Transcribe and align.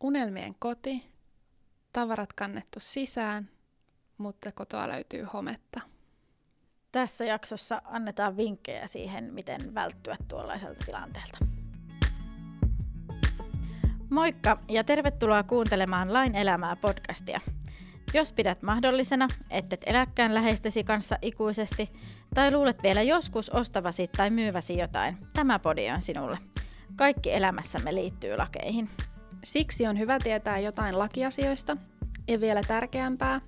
Unelmien 0.00 0.54
koti, 0.58 1.10
tavarat 1.92 2.32
kannettu 2.32 2.80
sisään, 2.80 3.50
mutta 4.18 4.52
kotoa 4.52 4.88
löytyy 4.88 5.26
hometta. 5.32 5.80
Tässä 6.92 7.24
jaksossa 7.24 7.82
annetaan 7.84 8.36
vinkkejä 8.36 8.86
siihen, 8.86 9.34
miten 9.34 9.74
välttyä 9.74 10.16
tuollaiselta 10.28 10.84
tilanteelta. 10.84 11.38
Moikka 14.10 14.58
ja 14.68 14.84
tervetuloa 14.84 15.42
kuuntelemaan 15.42 16.12
Lain 16.12 16.34
elämää 16.34 16.76
podcastia. 16.76 17.40
Jos 18.14 18.32
pidät 18.32 18.62
mahdollisena, 18.62 19.28
ettet 19.50 19.80
eläkään 19.86 20.34
läheistesi 20.34 20.84
kanssa 20.84 21.18
ikuisesti, 21.22 21.90
tai 22.34 22.52
luulet 22.52 22.82
vielä 22.82 23.02
joskus 23.02 23.50
ostavasi 23.50 24.08
tai 24.16 24.30
myyväsi 24.30 24.78
jotain, 24.78 25.16
tämä 25.32 25.58
podi 25.58 25.90
on 25.90 26.02
sinulle. 26.02 26.38
Kaikki 26.96 27.32
elämässämme 27.32 27.94
liittyy 27.94 28.36
lakeihin. 28.36 28.90
Siksi 29.44 29.86
on 29.86 29.98
hyvä 29.98 30.18
tietää 30.18 30.58
jotain 30.58 30.98
lakiasioista, 30.98 31.76
ja 32.28 32.40
vielä 32.40 32.62
tärkeämpää, 32.62 33.40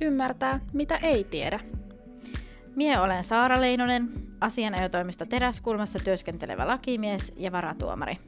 ymmärtää, 0.00 0.60
mitä 0.72 0.96
ei 0.96 1.24
tiedä. 1.24 1.60
Mie 2.76 2.98
olen 3.00 3.24
Saara 3.24 3.60
Leinonen, 3.60 4.08
asianajotoimisto 4.40 5.26
Teräskulmassa 5.26 5.98
työskentelevä 5.98 6.66
lakimies 6.66 7.32
ja 7.36 7.52
varatuomari. 7.52 8.18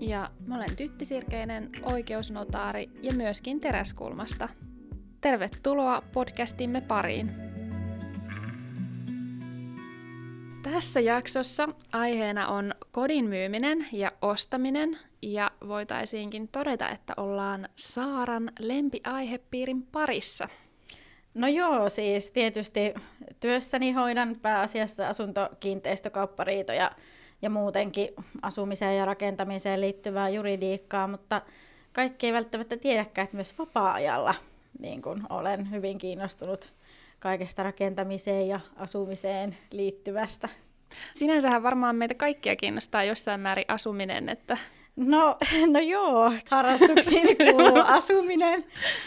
Ja 0.00 0.30
mä 0.46 0.56
olen 0.56 0.76
Tytti 0.76 1.04
Sirkeinen, 1.04 1.70
oikeusnotaari 1.82 2.90
ja 3.02 3.12
myöskin 3.12 3.60
Teräskulmasta. 3.60 4.48
Tervetuloa 5.20 6.02
podcastimme 6.12 6.80
pariin. 6.80 7.51
Tässä 10.62 11.00
jaksossa 11.00 11.68
aiheena 11.92 12.48
on 12.48 12.74
kodin 12.90 13.24
myyminen 13.24 13.86
ja 13.92 14.12
ostaminen, 14.22 14.98
ja 15.22 15.50
voitaisiinkin 15.68 16.48
todeta, 16.48 16.88
että 16.88 17.14
ollaan 17.16 17.68
Saaran 17.76 18.52
lempiaihepiirin 18.58 19.82
parissa. 19.82 20.48
No 21.34 21.48
joo, 21.48 21.88
siis 21.88 22.32
tietysti 22.32 22.94
työssäni 23.40 23.92
hoidan 23.92 24.36
pääasiassa 24.42 25.08
asuntokiinteistökauppariitoja 25.08 26.90
ja 27.42 27.50
muutenkin 27.50 28.08
asumiseen 28.42 28.96
ja 28.96 29.04
rakentamiseen 29.04 29.80
liittyvää 29.80 30.28
juridiikkaa, 30.28 31.06
mutta 31.06 31.42
kaikki 31.92 32.26
ei 32.26 32.32
välttämättä 32.32 32.76
tiedäkään, 32.76 33.24
että 33.24 33.36
myös 33.36 33.58
vapaa-ajalla 33.58 34.34
niin 34.78 35.02
kun 35.02 35.26
olen 35.30 35.70
hyvin 35.70 35.98
kiinnostunut 35.98 36.72
kaikesta 37.22 37.62
rakentamiseen 37.62 38.48
ja 38.48 38.60
asumiseen 38.76 39.56
liittyvästä. 39.70 40.48
Sinänsähän 41.12 41.62
varmaan 41.62 41.96
meitä 41.96 42.14
kaikkia 42.14 42.56
kiinnostaa 42.56 43.04
jossain 43.04 43.40
määrin 43.40 43.64
asuminen, 43.68 44.28
että 44.28 44.58
No, 44.96 45.36
no 45.72 45.80
joo, 45.80 46.32
harrastuksiin 46.50 47.36
kuuluu 47.50 47.82
asuminen. 47.86 48.64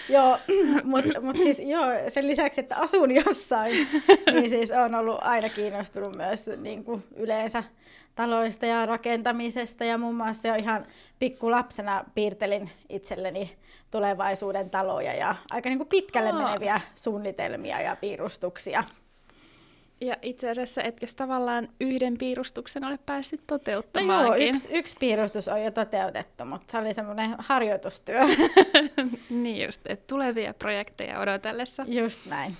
Joo, 0.09 0.37
mutta 0.83 1.21
mut 1.21 1.37
siis 1.37 1.59
joo, 1.59 1.85
sen 2.07 2.27
lisäksi, 2.27 2.61
että 2.61 2.75
asun 2.75 3.15
jossain, 3.15 3.87
niin 4.33 4.49
siis 4.49 4.71
on 4.71 4.95
ollut 4.95 5.17
aina 5.21 5.49
kiinnostunut 5.49 6.15
myös 6.15 6.49
niin 6.57 6.83
kuin 6.83 7.03
yleensä 7.15 7.63
taloista 8.15 8.65
ja 8.65 8.85
rakentamisesta. 8.85 9.83
Ja 9.83 9.97
muun 9.97 10.15
muassa 10.15 10.47
jo 10.47 10.55
ihan 10.55 10.85
pikkulapsena 11.19 12.05
piirtelin 12.15 12.69
itselleni 12.89 13.57
tulevaisuuden 13.91 14.69
taloja 14.69 15.13
ja 15.13 15.35
aika 15.51 15.69
niin 15.69 15.79
kuin 15.79 15.89
pitkälle 15.89 16.31
meneviä 16.31 16.81
suunnitelmia 16.95 17.81
ja 17.81 17.95
piirustuksia. 17.95 18.83
Ja 20.01 20.15
itse 20.21 20.49
asiassa 20.49 20.83
etkö 20.83 21.05
tavallaan 21.15 21.67
yhden 21.81 22.17
piirustuksen 22.17 22.85
ole 22.85 22.99
päässyt 23.05 23.41
toteuttamaan. 23.47 24.25
No 24.25 24.35
joo, 24.35 24.49
yksi, 24.49 24.69
yksi 24.71 24.97
piirustus 24.99 25.47
on 25.47 25.63
jo 25.63 25.71
toteutettu, 25.71 26.45
mutta 26.45 26.71
se 26.71 26.77
oli 26.77 26.93
semmoinen 26.93 27.35
harjoitustyö. 27.39 28.19
niin 29.29 29.65
just, 29.65 29.81
että 29.85 30.07
tulevia 30.07 30.53
projekteja 30.53 31.19
odotellessa. 31.19 31.85
Just 31.87 32.25
näin. 32.25 32.57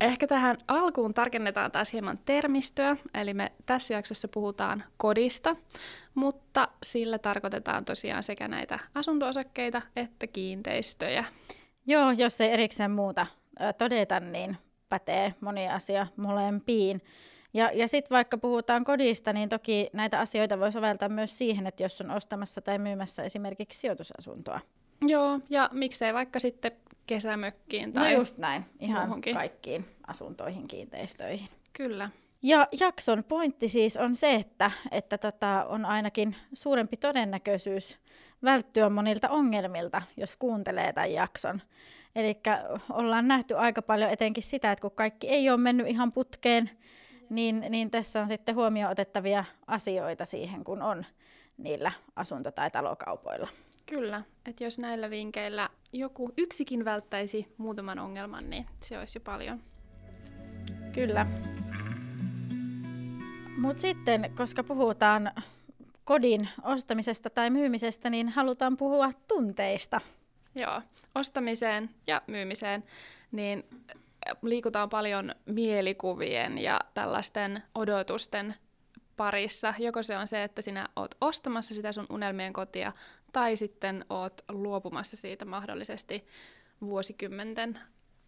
Ehkä 0.00 0.26
tähän 0.26 0.56
alkuun 0.68 1.14
tarkennetaan 1.14 1.72
taas 1.72 1.92
hieman 1.92 2.18
termistöä, 2.24 2.96
eli 3.14 3.34
me 3.34 3.52
tässä 3.66 3.94
jaksossa 3.94 4.28
puhutaan 4.28 4.84
kodista, 4.96 5.56
mutta 6.14 6.68
sillä 6.82 7.18
tarkoitetaan 7.18 7.84
tosiaan 7.84 8.22
sekä 8.22 8.48
näitä 8.48 8.78
asuntoosakkeita 8.94 9.82
että 9.96 10.26
kiinteistöjä. 10.26 11.24
Joo, 11.86 12.10
jos 12.10 12.40
ei 12.40 12.50
erikseen 12.50 12.90
muuta 12.90 13.26
todeta, 13.78 14.20
niin 14.20 14.56
pätee 14.92 15.34
moni 15.40 15.68
asia 15.68 16.06
molempiin. 16.16 17.02
Ja, 17.54 17.70
ja 17.74 17.88
sitten 17.88 18.14
vaikka 18.16 18.38
puhutaan 18.38 18.84
kodista, 18.84 19.32
niin 19.32 19.48
toki 19.48 19.90
näitä 19.92 20.20
asioita 20.20 20.58
voi 20.58 20.72
soveltaa 20.72 21.08
myös 21.08 21.38
siihen, 21.38 21.66
että 21.66 21.82
jos 21.82 22.00
on 22.00 22.10
ostamassa 22.10 22.60
tai 22.60 22.78
myymässä 22.78 23.22
esimerkiksi 23.22 23.80
sijoitusasuntoa. 23.80 24.60
Joo, 25.06 25.40
ja 25.50 25.68
miksei 25.72 26.14
vaikka 26.14 26.40
sitten 26.40 26.72
kesämökkiin 27.06 27.88
no 27.88 27.92
tai 27.92 28.12
No 28.12 28.18
just 28.18 28.38
näin, 28.38 28.64
ihan 28.80 29.02
muuhunkin. 29.02 29.34
kaikkiin 29.34 29.84
asuntoihin, 30.06 30.68
kiinteistöihin. 30.68 31.48
Kyllä. 31.72 32.10
Ja 32.42 32.68
jakson 32.80 33.24
pointti 33.24 33.68
siis 33.68 33.96
on 33.96 34.16
se, 34.16 34.34
että, 34.34 34.70
että 34.90 35.18
tota, 35.18 35.64
on 35.68 35.84
ainakin 35.84 36.36
suurempi 36.52 36.96
todennäköisyys 36.96 37.98
välttyä 38.42 38.88
monilta 38.88 39.28
ongelmilta, 39.28 40.02
jos 40.16 40.36
kuuntelee 40.36 40.92
tämän 40.92 41.12
jakson. 41.12 41.62
Eli 42.14 42.40
ollaan 42.92 43.28
nähty 43.28 43.56
aika 43.56 43.82
paljon 43.82 44.10
etenkin 44.10 44.42
sitä, 44.42 44.72
että 44.72 44.82
kun 44.82 44.90
kaikki 44.90 45.28
ei 45.28 45.50
ole 45.50 45.56
mennyt 45.56 45.86
ihan 45.86 46.12
putkeen, 46.12 46.70
niin, 47.30 47.66
niin 47.68 47.90
tässä 47.90 48.20
on 48.20 48.28
sitten 48.28 48.54
huomioon 48.54 48.92
otettavia 48.92 49.44
asioita 49.66 50.24
siihen, 50.24 50.64
kun 50.64 50.82
on 50.82 51.06
niillä 51.56 51.92
asunto- 52.16 52.52
tai 52.52 52.70
talokaupoilla. 52.70 53.48
Kyllä, 53.86 54.22
että 54.46 54.64
jos 54.64 54.78
näillä 54.78 55.10
vinkkeillä 55.10 55.70
joku 55.92 56.32
yksikin 56.38 56.84
välttäisi 56.84 57.54
muutaman 57.56 57.98
ongelman, 57.98 58.50
niin 58.50 58.66
se 58.80 58.98
olisi 58.98 59.18
jo 59.18 59.22
paljon. 59.24 59.60
Kyllä. 60.92 61.26
Mutta 63.56 63.80
sitten, 63.80 64.32
koska 64.36 64.64
puhutaan 64.64 65.32
kodin 66.04 66.48
ostamisesta 66.62 67.30
tai 67.30 67.50
myymisestä, 67.50 68.10
niin 68.10 68.28
halutaan 68.28 68.76
puhua 68.76 69.10
tunteista. 69.28 70.00
Joo, 70.54 70.82
ostamiseen 71.14 71.90
ja 72.06 72.22
myymiseen, 72.26 72.84
niin 73.32 73.64
liikutaan 74.42 74.88
paljon 74.88 75.34
mielikuvien 75.46 76.58
ja 76.58 76.80
tällaisten 76.94 77.62
odotusten 77.74 78.54
parissa. 79.16 79.74
Joko 79.78 80.02
se 80.02 80.16
on 80.18 80.28
se, 80.28 80.44
että 80.44 80.62
sinä 80.62 80.88
oot 80.96 81.14
ostamassa 81.20 81.74
sitä 81.74 81.92
sun 81.92 82.06
unelmien 82.10 82.52
kotia, 82.52 82.92
tai 83.32 83.56
sitten 83.56 84.04
oot 84.10 84.44
luopumassa 84.48 85.16
siitä 85.16 85.44
mahdollisesti 85.44 86.26
vuosikymmenten 86.80 87.78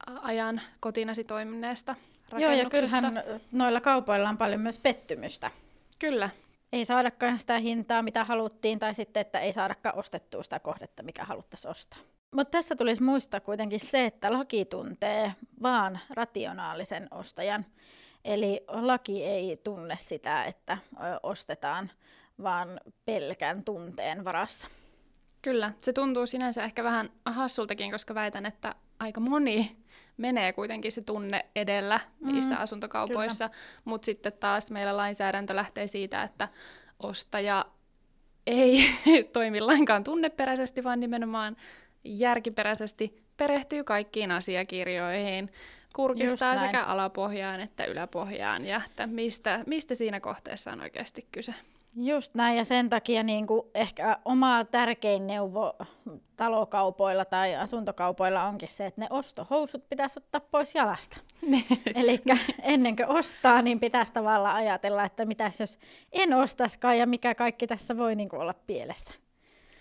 ajan 0.06 0.60
kotinasi 0.80 1.24
toimineesta 1.24 1.94
Joo, 2.38 2.52
ja 2.52 2.70
kyllähän 2.70 3.22
noilla 3.52 3.80
kaupoilla 3.80 4.28
on 4.28 4.38
paljon 4.38 4.60
myös 4.60 4.78
pettymystä. 4.78 5.50
Kyllä. 5.98 6.30
Ei 6.72 6.84
saadakaan 6.84 7.38
sitä 7.38 7.58
hintaa, 7.58 8.02
mitä 8.02 8.24
haluttiin, 8.24 8.78
tai 8.78 8.94
sitten, 8.94 9.20
että 9.20 9.40
ei 9.40 9.52
saadakaan 9.52 9.98
ostettua 9.98 10.42
sitä 10.42 10.58
kohdetta, 10.58 11.02
mikä 11.02 11.24
haluttaisiin 11.24 11.70
ostaa. 11.70 11.98
Mutta 12.34 12.50
tässä 12.50 12.76
tulisi 12.76 13.02
muistaa 13.02 13.40
kuitenkin 13.40 13.80
se, 13.80 14.06
että 14.06 14.32
laki 14.32 14.64
tuntee 14.64 15.34
vaan 15.62 16.00
rationaalisen 16.10 17.08
ostajan. 17.10 17.66
Eli 18.24 18.64
laki 18.68 19.24
ei 19.24 19.60
tunne 19.64 19.96
sitä, 19.98 20.44
että 20.44 20.78
ostetaan 21.22 21.90
vaan 22.42 22.80
pelkän 23.04 23.64
tunteen 23.64 24.24
varassa. 24.24 24.68
Kyllä, 25.42 25.72
se 25.80 25.92
tuntuu 25.92 26.26
sinänsä 26.26 26.64
ehkä 26.64 26.84
vähän 26.84 27.10
hassultakin, 27.24 27.90
koska 27.90 28.14
väitän, 28.14 28.46
että 28.46 28.74
aika 28.98 29.20
moni 29.20 29.76
menee 30.16 30.52
kuitenkin 30.52 30.92
se 30.92 31.02
tunne 31.02 31.44
edellä 31.56 32.00
niissä 32.20 32.54
mm, 32.54 32.60
asuntokaupoissa, 32.60 33.50
mutta 33.84 34.06
sitten 34.06 34.32
taas 34.32 34.70
meillä 34.70 34.96
lainsäädäntö 34.96 35.56
lähtee 35.56 35.86
siitä, 35.86 36.22
että 36.22 36.48
ostaja 37.02 37.64
ei 38.46 38.84
toimi 39.32 39.60
lainkaan 39.60 40.04
tunneperäisesti, 40.04 40.84
vaan 40.84 41.00
nimenomaan 41.00 41.56
järkiperäisesti 42.04 43.24
perehtyy 43.36 43.84
kaikkiin 43.84 44.30
asiakirjoihin, 44.30 45.52
kurkistaa 45.94 46.58
sekä 46.58 46.84
alapohjaan 46.84 47.60
että 47.60 47.84
yläpohjaan. 47.84 48.64
Ja 48.64 48.80
että 48.86 49.06
mistä, 49.06 49.60
mistä 49.66 49.94
siinä 49.94 50.20
kohteessa 50.20 50.72
on 50.72 50.80
oikeasti 50.80 51.26
kyse. 51.32 51.54
Just 51.96 52.34
näin, 52.34 52.56
ja 52.56 52.64
sen 52.64 52.88
takia 52.88 53.22
niin 53.22 53.46
kuin 53.46 53.62
ehkä 53.74 54.18
oma 54.24 54.64
tärkein 54.64 55.26
neuvo 55.26 55.76
talokaupoilla 56.36 57.24
tai 57.24 57.56
asuntokaupoilla 57.56 58.44
onkin 58.44 58.68
se, 58.68 58.86
että 58.86 59.00
ne 59.00 59.06
ostohousut 59.10 59.88
pitäisi 59.88 60.18
ottaa 60.18 60.40
pois 60.40 60.74
jalasta. 60.74 61.16
Eli 61.94 62.22
ennen 62.62 62.96
kuin 62.96 63.08
ostaa, 63.08 63.62
niin 63.62 63.80
pitäisi 63.80 64.12
tavallaan 64.12 64.56
ajatella, 64.56 65.04
että 65.04 65.24
mitäs 65.24 65.60
jos 65.60 65.78
en 66.12 66.34
ostaskaan 66.34 66.98
ja 66.98 67.06
mikä 67.06 67.34
kaikki 67.34 67.66
tässä 67.66 67.96
voi 67.96 68.14
niin 68.14 68.28
kuin 68.28 68.40
olla 68.40 68.54
pielessä. 68.66 69.14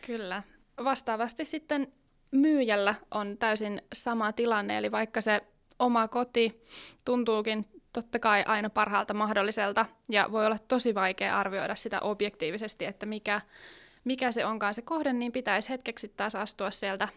Kyllä. 0.05 0.43
Vastaavasti 0.83 1.45
sitten 1.45 1.93
myyjällä 2.31 2.95
on 3.11 3.37
täysin 3.37 3.81
sama 3.93 4.33
tilanne, 4.33 4.77
eli 4.77 4.91
vaikka 4.91 5.21
se 5.21 5.41
oma 5.79 6.07
koti 6.07 6.63
tuntuukin 7.05 7.65
totta 7.93 8.19
kai 8.19 8.43
aina 8.47 8.69
parhaalta 8.69 9.13
mahdolliselta 9.13 9.85
ja 10.09 10.31
voi 10.31 10.45
olla 10.45 10.57
tosi 10.67 10.95
vaikea 10.95 11.39
arvioida 11.39 11.75
sitä 11.75 11.99
objektiivisesti, 11.99 12.85
että 12.85 13.05
mikä, 13.05 13.41
mikä 14.03 14.31
se 14.31 14.45
onkaan 14.45 14.73
se 14.73 14.81
kohde, 14.81 15.13
niin 15.13 15.31
pitäisi 15.31 15.69
hetkeksi 15.69 16.13
taas 16.17 16.35
astua 16.35 16.71
sieltä 16.71 17.07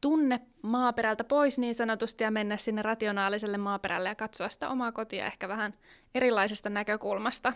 tunne 0.00 0.40
maaperältä 0.62 1.24
pois 1.24 1.58
niin 1.58 1.74
sanotusti 1.74 2.24
ja 2.24 2.30
mennä 2.30 2.56
sinne 2.56 2.82
rationaaliselle 2.82 3.58
maaperälle 3.58 4.08
ja 4.08 4.14
katsoa 4.14 4.48
sitä 4.48 4.68
omaa 4.68 4.92
kotia 4.92 5.26
ehkä 5.26 5.48
vähän 5.48 5.72
erilaisesta 6.14 6.70
näkökulmasta. 6.70 7.52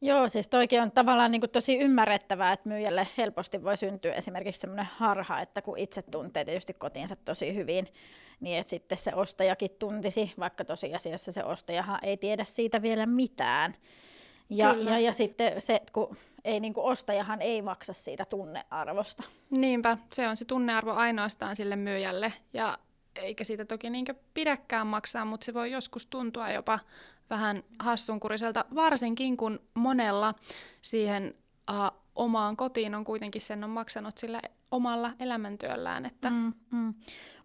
Joo, 0.00 0.28
siis 0.28 0.48
toikin 0.48 0.82
on 0.82 0.92
tavallaan 0.92 1.30
niin 1.30 1.50
tosi 1.52 1.78
ymmärrettävää, 1.78 2.52
että 2.52 2.68
myyjälle 2.68 3.08
helposti 3.18 3.62
voi 3.62 3.76
syntyä 3.76 4.12
esimerkiksi 4.12 4.60
semmoinen 4.60 4.88
harha, 4.96 5.40
että 5.40 5.62
kun 5.62 5.78
itse 5.78 6.02
tuntee 6.02 6.44
tietysti 6.44 6.74
kotiinsa 6.74 7.16
tosi 7.16 7.54
hyvin, 7.54 7.88
niin 8.40 8.58
että 8.58 8.70
sitten 8.70 8.98
se 8.98 9.14
ostajakin 9.14 9.70
tuntisi, 9.78 10.32
vaikka 10.38 10.64
tosiasiassa 10.64 11.32
se 11.32 11.44
ostajahan 11.44 11.98
ei 12.02 12.16
tiedä 12.16 12.44
siitä 12.44 12.82
vielä 12.82 13.06
mitään. 13.06 13.74
Ja, 14.50 14.74
ja, 14.74 14.98
ja 14.98 15.12
sitten 15.12 15.60
se, 15.60 15.80
kun 15.92 16.16
ei 16.44 16.60
niin 16.60 16.74
kuin 16.74 16.84
ostajahan 16.84 17.42
ei 17.42 17.62
maksa 17.62 17.92
siitä 17.92 18.24
tunnearvosta. 18.24 19.22
Niinpä, 19.50 19.98
se 20.12 20.28
on 20.28 20.36
se 20.36 20.44
tunnearvo 20.44 20.92
ainoastaan 20.92 21.56
sille 21.56 21.76
myyjälle 21.76 22.32
ja 22.52 22.78
eikä 23.16 23.44
siitä 23.44 23.64
toki 23.64 23.90
niin 23.90 24.06
pidäkään 24.34 24.86
maksaa, 24.86 25.24
mutta 25.24 25.44
se 25.44 25.54
voi 25.54 25.70
joskus 25.70 26.06
tuntua 26.06 26.50
jopa 26.50 26.78
vähän 27.30 27.62
hassunkuriselta, 27.78 28.64
varsinkin 28.74 29.36
kun 29.36 29.60
monella 29.74 30.34
siihen 30.82 31.34
uh, 31.70 32.00
omaan 32.16 32.56
kotiin 32.56 32.94
on 32.94 33.04
kuitenkin 33.04 33.42
sen 33.42 33.64
on 33.64 33.70
maksanut 33.70 34.18
sillä 34.18 34.40
omalla 34.70 35.12
elämäntyöllään. 35.18 36.06
Että... 36.06 36.30
Mm, 36.30 36.52
mm. 36.70 36.94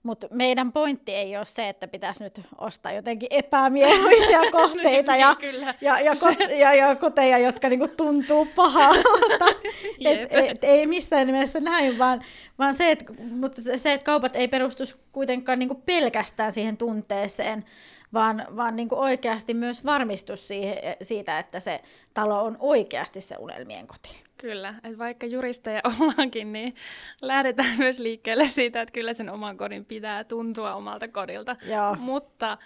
Mutta 0.04 0.28
meidän 0.32 0.72
pointti 0.72 1.16
ei 1.16 1.38
ole 1.38 1.46
se, 1.46 1.70
että 1.70 1.88
pitäisi 1.88 2.24
nyt 2.24 2.42
ostaa 2.58 2.92
jotenkin 2.92 3.28
epämieluisia 3.32 4.40
kohteita 4.52 5.16
ja, 5.16 5.36
niin, 5.42 5.62
ja, 5.82 6.00
ja, 6.00 6.12
ko, 6.20 6.44
ja, 6.60 6.74
ja 6.74 6.96
koteja, 6.96 7.38
jotka 7.38 7.70
niinku 7.70 7.88
tuntuu 7.98 8.48
pahalta. 8.56 9.46
et, 10.06 10.30
et, 10.32 10.64
ei 10.64 10.86
missään 10.86 11.28
nimessä 11.28 11.60
näin, 11.60 11.98
vaan, 11.98 12.24
vaan 12.60 12.74
se, 12.74 12.92
että, 12.92 13.14
mutta 13.32 13.62
se, 13.78 13.94
että 13.94 14.06
kaupat 14.06 14.36
ei 14.36 14.48
perustu 14.48 14.84
kuitenkaan 15.12 15.60
niinku 15.60 15.76
pelkästään 15.76 16.52
siihen 16.52 16.78
tunteeseen, 16.78 17.66
vaan, 18.14 18.48
vaan 18.56 18.76
niin 18.76 18.90
kuin 18.90 19.00
oikeasti 19.00 19.54
myös 19.54 19.86
varmistus 19.86 20.48
siihen, 20.48 20.78
siitä, 21.02 21.40
että 21.40 21.60
se 21.60 21.82
talo 22.14 22.44
on 22.44 22.58
oikeasti 22.60 23.22
se 23.22 23.36
unelmien 23.40 23.88
koti. 23.88 24.24
Kyllä, 24.38 24.76
että 24.84 24.98
vaikka 24.98 25.26
juristeja 25.26 25.82
ollaankin, 25.84 26.52
niin 26.54 26.76
lähdetään 27.22 27.78
myös 27.78 28.00
liikkeelle 28.00 28.48
siitä, 28.48 28.82
että 28.82 28.92
kyllä 28.92 29.14
sen 29.14 29.30
oman 29.30 29.58
kodin 29.58 29.86
pitää 29.90 30.24
tuntua 30.24 30.76
omalta 30.76 31.08
kodilta. 31.08 31.56
Joo. 31.66 31.96
Mutta 31.96 32.58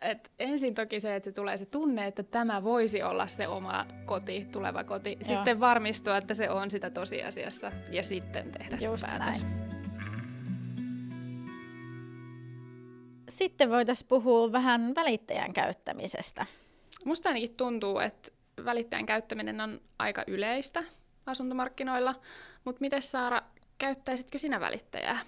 et 0.00 0.32
ensin 0.38 0.74
toki 0.74 1.00
se, 1.00 1.16
että 1.16 1.24
se 1.24 1.32
tulee 1.32 1.56
se 1.56 1.66
tunne, 1.66 2.06
että 2.06 2.22
tämä 2.22 2.62
voisi 2.62 3.02
olla 3.02 3.26
se 3.26 3.48
oma 3.48 3.86
koti, 4.04 4.46
tuleva 4.52 4.84
koti. 4.84 5.10
Joo. 5.10 5.22
Sitten 5.22 5.60
varmistua, 5.60 6.16
että 6.16 6.34
se 6.34 6.50
on 6.50 6.70
sitä 6.70 6.90
tosiasiassa 6.90 7.72
ja 7.90 8.02
sitten 8.02 8.52
tehdä 8.52 8.76
Just 8.80 8.98
se 8.98 9.06
päätös. 9.06 9.42
Näin. 9.42 9.64
Sitten 13.28 13.70
voitaisiin 13.70 14.08
puhua 14.08 14.52
vähän 14.52 14.92
välittäjän 14.94 15.52
käyttämisestä. 15.52 16.46
Musta 17.04 17.28
ainakin 17.28 17.54
tuntuu, 17.54 17.98
että 17.98 18.30
välittäjän 18.64 19.06
käyttäminen 19.06 19.60
on 19.60 19.80
aika 19.98 20.24
yleistä 20.26 20.84
asuntomarkkinoilla, 21.26 22.14
mutta 22.64 22.80
miten 22.80 23.02
Saara, 23.02 23.42
käyttäisitkö 23.78 24.38
sinä 24.38 24.60
välittäjää? 24.60 25.18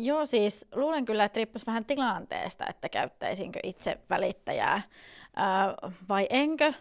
Joo, 0.00 0.26
siis 0.26 0.66
luulen 0.74 1.04
kyllä, 1.04 1.24
että 1.24 1.36
riippuisi 1.36 1.66
vähän 1.66 1.84
tilanteesta, 1.84 2.64
että 2.68 2.88
käyttäisinkö 2.88 3.60
itse 3.62 3.98
välittäjää 4.10 4.82
ää, 5.36 5.74
vai 6.08 6.26
enkö. 6.30 6.72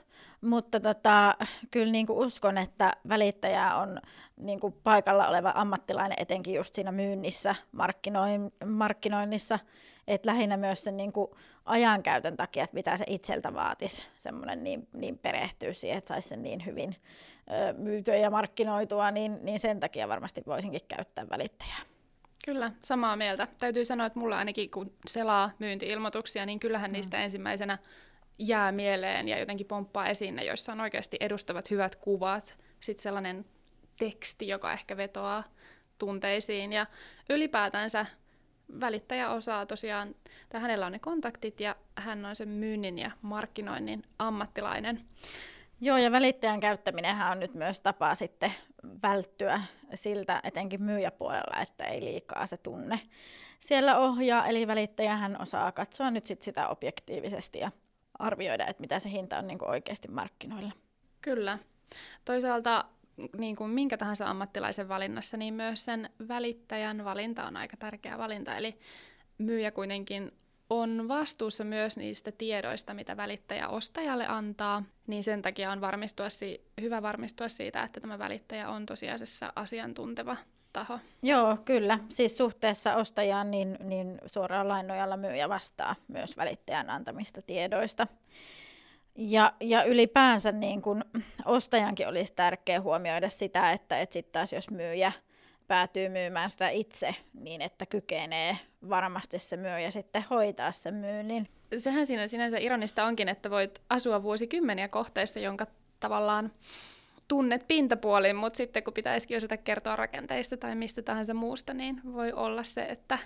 Mutta 0.41 0.79
tota, 0.79 1.35
kyllä 1.71 1.91
niin 1.91 2.07
kuin 2.07 2.19
uskon, 2.19 2.57
että 2.57 2.93
välittäjä 3.09 3.75
on 3.75 4.01
niin 4.37 4.59
kuin 4.59 4.75
paikalla 4.83 5.27
oleva 5.27 5.51
ammattilainen 5.55 6.17
etenkin 6.21 6.53
just 6.53 6.73
siinä 6.73 6.91
myynnissä, 6.91 7.55
markkinoin, 7.71 8.53
markkinoinnissa, 8.65 9.59
että 10.07 10.29
lähinnä 10.29 10.57
myös 10.57 10.83
sen 10.83 10.97
niin 10.97 11.13
kuin 11.13 11.31
ajankäytön 11.65 12.37
takia, 12.37 12.63
että 12.63 12.75
mitä 12.75 12.97
se 12.97 13.05
itseltä 13.07 13.53
vaatisi, 13.53 14.03
semmoinen 14.17 14.63
niin, 14.63 14.87
niin 14.93 15.17
perehtyä 15.17 15.73
siihen, 15.73 15.97
että 15.97 16.07
saisi 16.07 16.29
sen 16.29 16.43
niin 16.43 16.65
hyvin 16.65 16.95
ö, 17.51 17.73
myytyä 17.73 18.15
ja 18.15 18.29
markkinoitua, 18.29 19.11
niin, 19.11 19.39
niin 19.41 19.59
sen 19.59 19.79
takia 19.79 20.07
varmasti 20.07 20.43
voisinkin 20.47 20.81
käyttää 20.87 21.29
välittäjää. 21.29 21.96
Kyllä, 22.45 22.72
samaa 22.81 23.16
mieltä. 23.16 23.48
Täytyy 23.57 23.86
sanoa, 23.86 24.07
että 24.07 24.19
mulla 24.19 24.38
ainakin 24.38 24.72
kun 24.72 24.94
selaa 25.07 25.51
myyntiilmoituksia, 25.60 26.45
niin 26.45 26.60
kyllähän 26.60 26.92
mm. 26.92 26.94
niistä 26.94 27.18
ensimmäisenä 27.18 27.78
jää 28.38 28.72
mieleen 28.72 29.28
ja 29.28 29.39
jotenkin 29.39 29.68
pomppaa 29.68 30.07
esiin 30.07 30.36
ne, 30.36 30.44
joissa 30.44 30.72
on 30.72 30.81
oikeasti 30.81 31.18
edustavat 31.19 31.72
hyvät 31.72 31.95
kuvat, 31.95 32.57
sitten 32.80 33.04
sellainen 33.04 33.45
teksti, 34.00 34.48
joka 34.48 34.74
ehkä 34.74 34.98
vetoaa 34.98 35.44
tunteisiin 35.98 36.74
ja 36.74 36.86
ylipäätänsä 37.30 38.06
välittäjä 38.80 39.30
osaa 39.30 39.66
tosiaan, 39.66 40.16
tai 40.50 40.62
hänellä 40.62 40.86
on 40.86 40.92
ne 40.92 41.00
kontaktit 41.00 41.60
ja 41.60 41.75
hän 41.95 42.25
on 42.25 42.36
sen 42.36 42.50
myynnin 42.50 43.00
ja 43.00 43.12
markkinoinnin 43.22 44.04
ammattilainen. 44.19 45.01
Joo, 45.81 45.97
ja 45.97 46.12
välittäjän 46.12 46.59
käyttäminenhän 46.59 47.31
on 47.31 47.39
nyt 47.39 47.53
myös 47.53 47.81
tapa 47.81 48.15
sitten 48.15 48.53
välttyä 49.03 49.62
siltä, 49.94 50.41
etenkin 50.44 50.83
myyjäpuolella, 50.83 51.62
että 51.62 51.85
ei 51.85 52.01
liikaa 52.01 52.45
se 52.45 52.57
tunne 52.57 53.00
siellä 53.59 53.97
ohjaa. 53.97 54.47
Eli 54.47 54.68
välittäjähän 54.68 55.41
osaa 55.41 55.71
katsoa 55.71 56.12
nyt 56.12 56.25
sit 56.25 56.41
sitä 56.41 56.68
objektiivisesti 56.68 57.59
ja 57.59 57.71
arvioida, 58.19 58.65
että 58.68 58.81
mitä 58.81 59.00
se 59.00 59.12
hinta 59.12 59.38
on 59.38 59.47
niin 59.47 59.59
kuin 59.59 59.69
oikeasti 59.69 60.07
markkinoilla. 60.07 60.71
Kyllä. 61.21 61.57
Toisaalta 62.25 62.85
niin 63.38 63.56
kuin 63.56 63.69
minkä 63.69 63.97
tahansa 63.97 64.29
ammattilaisen 64.29 64.89
valinnassa, 64.89 65.38
niin 65.38 65.53
myös 65.53 65.85
sen 65.85 66.09
välittäjän 66.27 67.06
valinta 67.06 67.45
on 67.45 67.57
aika 67.57 67.77
tärkeä 67.77 68.18
valinta. 68.18 68.57
Eli 68.57 68.79
myyjä 69.38 69.71
kuitenkin 69.71 70.31
on 70.69 71.07
vastuussa 71.07 71.63
myös 71.63 71.97
niistä 71.97 72.31
tiedoista, 72.31 72.93
mitä 72.93 73.17
välittäjä 73.17 73.67
ostajalle 73.67 74.27
antaa, 74.27 74.83
niin 75.07 75.23
sen 75.23 75.41
takia 75.41 75.71
on 75.71 75.81
varmistua 75.81 76.29
si- 76.29 76.61
hyvä 76.81 77.01
varmistua 77.01 77.49
siitä, 77.49 77.83
että 77.83 77.99
tämä 77.99 78.19
välittäjä 78.19 78.69
on 78.69 78.85
tosiasiassa 78.85 79.53
asiantunteva 79.55 80.37
taho. 80.73 80.99
Joo, 81.23 81.57
kyllä. 81.65 81.99
Siis 82.09 82.37
suhteessa 82.37 82.95
ostajaan 82.95 83.51
niin, 83.51 83.77
niin 83.83 84.17
suoraan 84.25 84.67
lain 84.67 84.87
nojalla 84.87 85.17
myyjä 85.17 85.49
vastaa 85.49 85.95
myös 86.07 86.37
välittäjän 86.37 86.89
antamista 86.89 87.41
tiedoista. 87.41 88.07
Ja, 89.15 89.53
ja 89.59 89.83
ylipäänsä 89.83 90.51
niin 90.51 90.81
kun 90.81 91.05
ostajankin 91.45 92.07
olisi 92.07 92.33
tärkeää 92.33 92.81
huomioida 92.81 93.29
sitä, 93.29 93.71
että, 93.71 93.99
että 93.99 94.13
sitten 94.13 94.33
taas 94.33 94.53
jos 94.53 94.69
myyjä 94.69 95.11
päätyy 95.67 96.09
myymään 96.09 96.49
sitä 96.49 96.69
itse, 96.69 97.15
niin 97.33 97.61
että 97.61 97.86
kykenee 97.86 98.57
varmasti 98.89 99.39
se 99.39 99.57
myyjä 99.57 99.91
sitten 99.91 100.25
hoitaa 100.29 100.71
sen 100.71 100.93
myynnin. 100.93 101.47
Sehän 101.77 102.05
siinä 102.05 102.27
sinänsä 102.27 102.57
ironista 102.57 103.05
onkin, 103.05 103.29
että 103.29 103.50
voit 103.50 103.81
asua 103.89 104.24
vuosikymmeniä 104.24 104.88
kohteissa, 104.88 105.39
jonka 105.39 105.67
tavallaan 106.00 106.51
tunnet 107.27 107.67
pintapuolin, 107.67 108.36
mutta 108.36 108.57
sitten 108.57 108.83
kun 108.83 108.93
pitäisikin 108.93 109.38
osata 109.38 109.57
kertoa 109.57 109.95
rakenteista 109.95 110.57
tai 110.57 110.75
mistä 110.75 111.01
tahansa 111.01 111.33
muusta, 111.33 111.74
niin 111.74 112.01
voi 112.13 112.33
olla 112.33 112.63
se, 112.63 112.81
että 112.81 113.19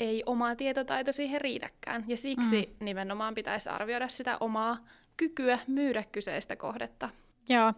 ei 0.00 0.22
oma 0.26 0.56
tietotaito 0.56 1.12
siihen 1.12 1.40
riitäkään. 1.40 2.04
Ja 2.08 2.16
siksi 2.16 2.76
mm. 2.80 2.84
nimenomaan 2.84 3.34
pitäisi 3.34 3.68
arvioida 3.68 4.08
sitä 4.08 4.36
omaa 4.40 4.78
kykyä 5.16 5.58
myydä 5.66 6.04
kyseistä 6.12 6.56
kohdetta. 6.56 7.10
Joo, 7.48 7.72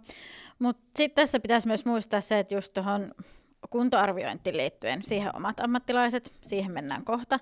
mutta 0.58 0.82
sitten 0.96 1.22
tässä 1.22 1.40
pitäisi 1.40 1.66
myös 1.66 1.84
muistaa 1.84 2.20
se, 2.20 2.38
että 2.38 2.54
just 2.54 2.74
tuohon 2.74 3.14
kuntoarviointiin 3.70 4.56
liittyen 4.56 5.02
siihen 5.02 5.36
omat 5.36 5.60
ammattilaiset, 5.60 6.32
siihen 6.42 6.72
mennään 6.72 7.04
kohta. 7.04 7.40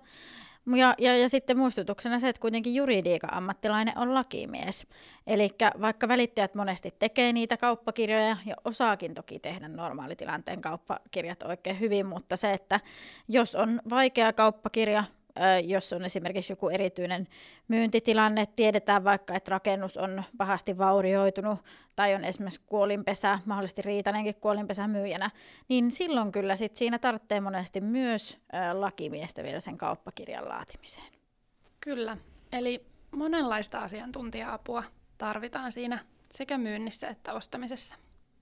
Ja, 0.76 0.94
ja, 0.98 1.16
ja 1.16 1.28
sitten 1.28 1.58
muistutuksena 1.58 2.20
se, 2.20 2.28
että 2.28 2.40
kuitenkin 2.40 2.74
juridiikan 2.74 3.34
ammattilainen 3.34 3.98
on 3.98 4.14
lakimies. 4.14 4.86
Eli 5.26 5.50
vaikka 5.80 6.08
välittäjät 6.08 6.54
monesti 6.54 6.94
tekee 6.98 7.32
niitä 7.32 7.56
kauppakirjoja 7.56 8.36
ja 8.46 8.56
osaakin 8.64 9.14
toki 9.14 9.38
tehdä 9.38 9.68
normaalitilanteen 9.68 10.60
kauppakirjat 10.60 11.42
oikein 11.42 11.80
hyvin, 11.80 12.06
mutta 12.06 12.36
se, 12.36 12.52
että 12.52 12.80
jos 13.28 13.54
on 13.54 13.80
vaikea 13.90 14.32
kauppakirja, 14.32 15.04
jos 15.64 15.92
on 15.92 16.04
esimerkiksi 16.04 16.52
joku 16.52 16.68
erityinen 16.68 17.28
myyntitilanne, 17.68 18.46
tiedetään 18.46 19.04
vaikka, 19.04 19.34
että 19.34 19.50
rakennus 19.50 19.96
on 19.96 20.22
pahasti 20.38 20.78
vaurioitunut 20.78 21.58
tai 21.96 22.14
on 22.14 22.24
esimerkiksi 22.24 22.60
kuolinpesä, 22.66 23.38
mahdollisesti 23.44 23.82
riitanenkin 23.82 24.34
kuolinpesä 24.34 24.88
myyjänä, 24.88 25.30
niin 25.68 25.90
silloin 25.90 26.32
kyllä 26.32 26.56
sit 26.56 26.76
siinä 26.76 26.98
tarvitsee 26.98 27.40
monesti 27.40 27.80
myös 27.80 28.38
lakimiestä 28.72 29.42
vielä 29.42 29.60
sen 29.60 29.78
kauppakirjan 29.78 30.48
laatimiseen. 30.48 31.12
Kyllä, 31.80 32.16
eli 32.52 32.86
monenlaista 33.10 33.78
asiantuntija-apua 33.78 34.84
tarvitaan 35.18 35.72
siinä 35.72 35.98
sekä 36.30 36.58
myynnissä 36.58 37.08
että 37.08 37.32
ostamisessa. 37.32 37.94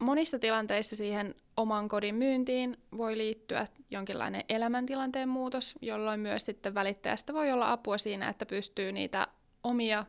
Monissa 0.02 0.38
tilanteissa 0.38 0.96
siihen 0.96 1.34
oman 1.56 1.88
kodin 1.88 2.14
myyntiin 2.14 2.76
voi 2.96 3.18
liittyä 3.18 3.66
jonkinlainen 3.90 4.44
elämäntilanteen 4.48 5.28
muutos, 5.28 5.74
jolloin 5.82 6.20
myös 6.20 6.44
sitten 6.44 6.74
välittäjästä 6.74 7.34
voi 7.34 7.52
olla 7.52 7.72
apua 7.72 7.98
siinä, 7.98 8.28
että 8.28 8.46
pystyy 8.46 8.92
niitä 8.92 9.26
omia 9.64 10.06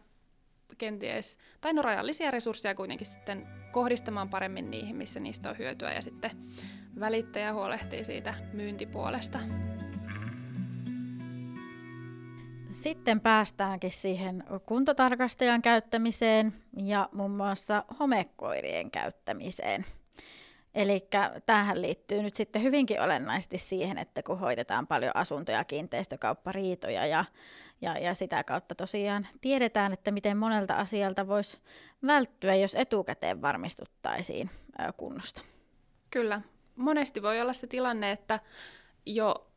kenties, 0.77 1.37
tai 1.61 1.73
no 1.73 1.81
rajallisia 1.81 2.31
resursseja 2.31 2.75
kuitenkin 2.75 3.07
sitten 3.07 3.47
kohdistamaan 3.71 4.29
paremmin 4.29 4.71
niihin, 4.71 4.95
missä 4.95 5.19
niistä 5.19 5.49
on 5.49 5.57
hyötyä 5.57 5.93
ja 5.93 6.01
sitten 6.01 6.31
välittäjä 6.99 7.53
huolehtii 7.53 8.05
siitä 8.05 8.33
myyntipuolesta. 8.53 9.39
Sitten 12.73 13.21
päästäänkin 13.21 13.91
siihen 13.91 14.43
kuntotarkastajan 14.65 15.61
käyttämiseen 15.61 16.53
ja 16.77 17.09
muun 17.11 17.31
muassa 17.31 17.83
homekoirien 17.99 18.91
käyttämiseen. 18.91 19.85
Eli 20.75 21.07
tähän 21.45 21.81
liittyy 21.81 22.23
nyt 22.23 22.35
sitten 22.35 22.63
hyvinkin 22.63 23.01
olennaisesti 23.01 23.57
siihen, 23.57 23.97
että 23.97 24.23
kun 24.23 24.39
hoitetaan 24.39 24.87
paljon 24.87 25.15
asuntoja, 25.15 25.63
kiinteistökauppariitoja 25.63 27.05
ja, 27.05 27.25
ja, 27.81 27.97
ja 27.97 28.13
sitä 28.13 28.43
kautta 28.43 28.75
tosiaan 28.75 29.27
tiedetään, 29.41 29.93
että 29.93 30.11
miten 30.11 30.37
monelta 30.37 30.75
asialta 30.75 31.27
voisi 31.27 31.57
välttyä, 32.07 32.55
jos 32.55 32.75
etukäteen 32.75 33.41
varmistuttaisiin 33.41 34.49
kunnosta. 34.97 35.41
Kyllä. 36.09 36.41
Monesti 36.75 37.21
voi 37.21 37.41
olla 37.41 37.53
se 37.53 37.67
tilanne, 37.67 38.11
että 38.11 38.39
jo 39.05 39.47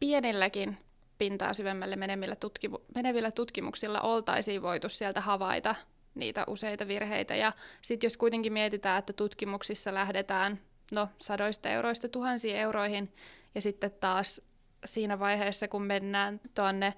pienilläkin 0.00 0.78
pintaa 1.18 1.54
syvemmälle 1.54 1.96
menevillä, 1.96 2.34
tutkimu- 2.34 2.84
menevillä 2.94 3.30
tutkimuksilla 3.30 4.00
oltaisiin 4.00 4.62
voitu 4.62 4.88
sieltä 4.88 5.20
havaita 5.20 5.74
niitä 6.14 6.44
useita 6.46 6.88
virheitä. 6.88 7.36
Ja 7.36 7.52
sitten 7.82 8.06
jos 8.06 8.16
kuitenkin 8.16 8.52
mietitään, 8.52 8.98
että 8.98 9.12
tutkimuksissa 9.12 9.94
lähdetään 9.94 10.60
no, 10.92 11.08
sadoista 11.18 11.68
euroista 11.68 12.08
tuhansiin 12.08 12.56
euroihin, 12.56 13.12
ja 13.54 13.60
sitten 13.60 13.90
taas 14.00 14.40
siinä 14.84 15.18
vaiheessa, 15.18 15.68
kun 15.68 15.82
mennään 15.82 16.40
tuonne 16.54 16.94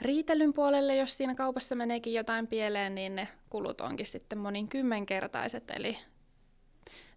riitelyn 0.00 0.52
puolelle, 0.52 0.96
jos 0.96 1.16
siinä 1.16 1.34
kaupassa 1.34 1.74
meneekin 1.74 2.14
jotain 2.14 2.46
pieleen, 2.46 2.94
niin 2.94 3.16
ne 3.16 3.28
kulut 3.50 3.80
onkin 3.80 4.06
sitten 4.06 4.38
monin 4.38 4.68
kymmenkertaiset. 4.68 5.70
Eli 5.70 5.98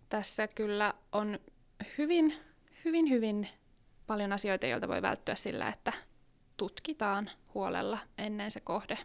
tässä 0.10 0.48
kyllä 0.48 0.94
on 1.12 1.40
hyvin, 1.98 2.34
hyvin, 2.86 3.10
hyvin 3.10 3.50
paljon 4.12 4.34
asioita, 4.34 4.68
joilta 4.68 4.88
voi 4.88 5.02
välttyä 5.02 5.36
sillä, 5.36 5.68
että 5.68 5.94
tutkitaan 6.58 7.30
huolella 7.54 7.98
ennen 8.18 8.52
se 8.52 8.60
kohde. 8.60 8.98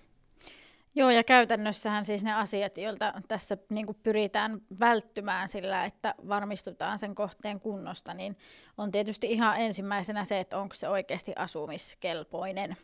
Joo, 0.94 1.10
ja 1.10 1.25
käytännössähän 1.25 2.04
siis 2.04 2.22
ne 2.22 2.34
asiat, 2.34 2.78
joilta 2.78 3.14
tässä 3.28 3.56
niin 3.70 3.86
kuin 3.86 3.98
pyritään 4.02 4.60
välttymään 4.80 5.48
sillä, 5.48 5.84
että 5.84 6.14
varmistutaan 6.28 6.98
sen 6.98 7.14
kohteen 7.14 7.60
kunnosta, 7.60 8.14
niin 8.14 8.36
on 8.78 8.92
tietysti 8.92 9.32
ihan 9.32 9.60
ensimmäisenä 9.60 10.25
se, 10.25 10.40
että 10.40 10.58
onko 10.58 10.75
se 10.75 10.88
oikeasti 10.88 11.32
asumiskelpoinen. 11.36 12.76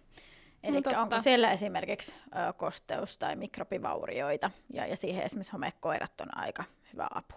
Eli 0.62 0.80
no 0.80 1.02
onko 1.02 1.18
siellä 1.18 1.52
esimerkiksi 1.52 2.14
ö, 2.26 2.52
kosteus- 2.52 3.18
tai 3.18 3.36
mikrobivaurioita, 3.36 4.50
ja, 4.72 4.86
ja 4.86 4.96
siihen 4.96 5.24
esimerkiksi 5.24 5.52
homekoirat 5.52 6.20
on 6.20 6.38
aika 6.38 6.64
hyvä 6.92 7.06
apu. 7.14 7.34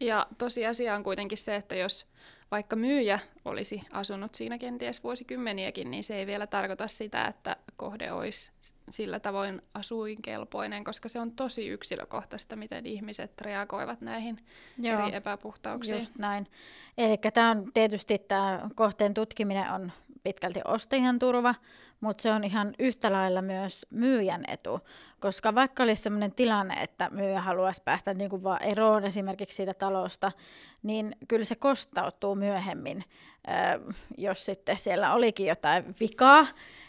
Ja 0.00 0.26
tosiasia 0.38 0.94
on 0.94 1.02
kuitenkin 1.02 1.38
se, 1.38 1.56
että 1.56 1.74
jos 1.74 2.06
vaikka 2.50 2.76
myyjä 2.76 3.18
olisi 3.44 3.82
asunut 3.92 4.34
siinä 4.34 4.58
kenties 4.58 5.04
vuosikymmeniäkin, 5.04 5.90
niin 5.90 6.04
se 6.04 6.16
ei 6.16 6.26
vielä 6.26 6.46
tarkoita 6.46 6.88
sitä, 6.88 7.26
että 7.26 7.56
kohde 7.76 8.12
olisi 8.12 8.52
sillä 8.90 9.20
tavoin 9.20 9.62
asuinkelpoinen, 9.74 10.84
koska 10.84 11.08
se 11.08 11.20
on 11.20 11.32
tosi 11.32 11.68
yksilökohtaista, 11.68 12.56
miten 12.56 12.86
ihmiset 12.86 13.40
reagoivat 13.40 14.00
näihin 14.00 14.38
Joo, 14.78 15.06
eri 15.06 15.16
epäpuhtauksiin. 15.16 15.98
Just 15.98 16.18
näin. 16.18 16.46
Eli 16.98 17.18
tämä 17.34 17.50
on 17.50 17.72
tietysti 17.74 18.18
tämä 18.18 18.68
kohteen 18.74 19.14
tutkiminen 19.14 19.72
on 19.72 19.92
pitkälti 20.22 20.60
ostajan 20.64 21.18
turva, 21.18 21.54
mutta 22.00 22.22
se 22.22 22.32
on 22.32 22.44
ihan 22.44 22.74
yhtä 22.78 23.12
lailla 23.12 23.42
myös 23.42 23.86
myyjän 23.90 24.44
etu, 24.48 24.80
koska 25.20 25.54
vaikka 25.54 25.82
olisi 25.82 26.02
sellainen 26.02 26.32
tilanne, 26.32 26.74
että 26.74 27.10
myyjä 27.10 27.40
haluaisi 27.40 27.82
päästä 27.82 28.14
niin 28.14 28.30
kuin 28.30 28.42
vaan 28.42 28.62
eroon 28.62 29.04
esimerkiksi 29.04 29.56
siitä 29.56 29.74
talosta, 29.74 30.32
niin 30.82 31.16
kyllä 31.28 31.44
se 31.44 31.54
kostautuu 31.54 32.34
myöhemmin, 32.34 33.04
jos 34.16 34.46
sitten 34.46 34.76
siellä 34.76 35.12
olikin 35.12 35.46
jotain 35.46 35.94
vikaa, 36.00 36.46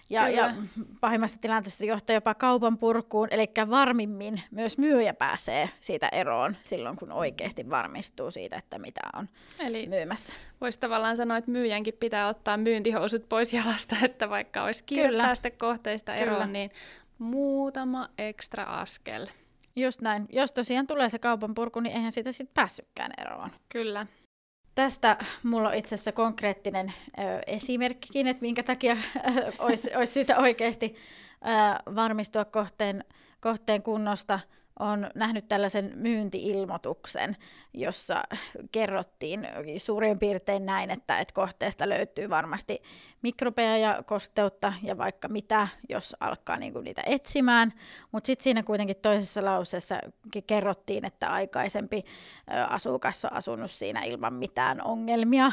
ja, 0.10 0.30
ja 0.30 0.54
pahimmassa 1.02 1.42
tilanteessa 1.42 1.86
johtaa 1.86 2.14
jopa 2.14 2.34
kaupan 2.34 2.78
purkuun, 2.78 3.28
eli 3.32 3.48
varmimmin 3.70 4.42
myös 4.52 4.78
myyjä 4.78 5.14
pääsee 5.14 5.70
siitä 5.82 6.10
eroon 6.12 6.58
silloin, 6.62 6.96
kun 6.96 7.12
oikeasti 7.12 7.70
varmistuu 7.70 8.32
siitä, 8.32 8.56
että 8.56 8.80
mitä 8.80 9.02
on 9.16 9.30
Eli 9.60 9.88
myymässä. 9.88 10.36
Voisi 10.62 10.80
tavallaan 10.80 11.18
sanoa, 11.18 11.38
että 11.38 11.52
myyjänkin 11.52 11.94
pitää 12.00 12.28
ottaa 12.28 12.58
myyntihousut 12.58 13.30
pois 13.30 13.54
jalasta, 13.54 13.96
että 14.06 14.30
vaikka 14.30 14.64
olisi 14.64 14.84
kiire 15.04 15.18
päästä 15.18 15.52
kohteista 15.52 16.16
eroon, 16.16 16.38
Kyllä. 16.38 16.52
niin 16.52 16.72
muutama 17.20 18.10
ekstra 18.18 18.64
askel. 18.64 19.28
Just 19.76 20.02
näin. 20.02 20.26
Jos 20.30 20.52
tosiaan 20.52 20.88
tulee 20.88 21.10
se 21.10 21.20
kaupan 21.20 21.54
purku, 21.54 21.80
niin 21.80 21.96
eihän 21.96 22.12
siitä 22.12 22.32
sitten 22.32 22.54
päässytkään 22.54 23.12
eroon. 23.18 23.50
Kyllä. 23.70 24.08
Tästä 24.76 25.18
mulla 25.44 25.70
on 25.70 25.76
itse 25.76 25.96
asiassa 25.96 26.12
konkreettinen 26.12 26.94
ö, 27.08 27.22
esimerkkikin, 27.48 28.28
että 28.28 28.42
minkä 28.42 28.64
takia 28.64 28.98
olisi, 29.60 29.96
olisi 29.96 30.14
syytä 30.14 30.38
oikeasti 30.38 30.96
ö, 31.32 31.96
varmistua 31.96 32.46
kohteen, 32.46 33.04
kohteen 33.42 33.84
kunnosta 33.84 34.40
on 34.80 35.10
nähnyt 35.16 35.48
tällaisen 35.48 35.92
myyntiilmoituksen, 35.96 37.38
jossa 37.74 38.24
kerrottiin 38.72 39.48
suurin 39.78 40.20
piirtein 40.20 40.66
näin, 40.66 40.92
että, 40.92 41.20
että 41.20 41.34
kohteesta 41.34 41.90
löytyy 41.90 42.30
varmasti 42.30 42.82
mikrobeja 43.22 43.78
ja 43.78 44.04
kosteutta 44.06 44.74
ja 44.84 44.98
vaikka 44.98 45.28
mitä, 45.28 45.68
jos 45.90 46.16
alkaa 46.20 46.58
niin 46.58 46.74
kuin 46.74 46.84
niitä 46.84 47.04
etsimään. 47.06 47.74
Mutta 48.12 48.28
sitten 48.28 48.44
siinä 48.44 48.64
kuitenkin 48.64 48.96
toisessa 49.02 49.46
lauseessa 49.46 50.00
kerrottiin, 50.48 51.06
että 51.06 51.30
aikaisempi 51.30 52.04
asukas 52.70 53.26
on 53.26 53.34
asunut 53.34 53.72
siinä 53.72 54.04
ilman 54.04 54.34
mitään 54.34 54.82
ongelmia. 54.84 55.52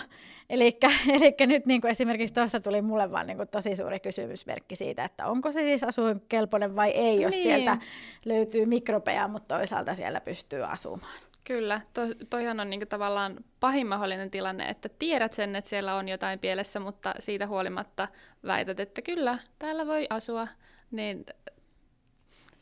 Eli 0.50 0.78
nyt 1.46 1.66
niin 1.66 1.80
kuin 1.80 1.90
esimerkiksi 1.90 2.34
tuosta 2.34 2.60
tuli 2.60 2.82
mulle 2.82 3.12
vaan 3.12 3.26
niin 3.26 3.36
kuin 3.36 3.48
tosi 3.48 3.76
suuri 3.76 4.00
kysymysmerkki 4.00 4.76
siitä, 4.76 5.04
että 5.04 5.26
onko 5.26 5.52
se 5.52 5.60
siis 5.60 5.84
asuinkelpoinen 5.84 6.76
vai 6.76 6.90
ei, 6.90 7.20
jos 7.20 7.30
niin. 7.30 7.42
sieltä 7.42 7.78
löytyy 8.24 8.66
mikrobeja, 8.66 9.13
mutta 9.28 9.56
toisaalta 9.56 9.94
siellä 9.94 10.20
pystyy 10.20 10.64
asumaan. 10.64 11.18
Kyllä, 11.44 11.80
to, 11.92 12.00
toihan 12.30 12.60
on 12.60 12.70
niinku 12.70 12.86
tavallaan 12.86 13.36
pahin 13.60 13.86
mahdollinen 13.86 14.30
tilanne, 14.30 14.68
että 14.68 14.88
tiedät 14.88 15.32
sen, 15.32 15.56
että 15.56 15.70
siellä 15.70 15.94
on 15.94 16.08
jotain 16.08 16.38
pielessä, 16.38 16.80
mutta 16.80 17.14
siitä 17.18 17.46
huolimatta 17.46 18.08
väität, 18.46 18.80
että 18.80 19.02
kyllä, 19.02 19.38
täällä 19.58 19.86
voi 19.86 20.06
asua, 20.10 20.48
niin 20.90 21.26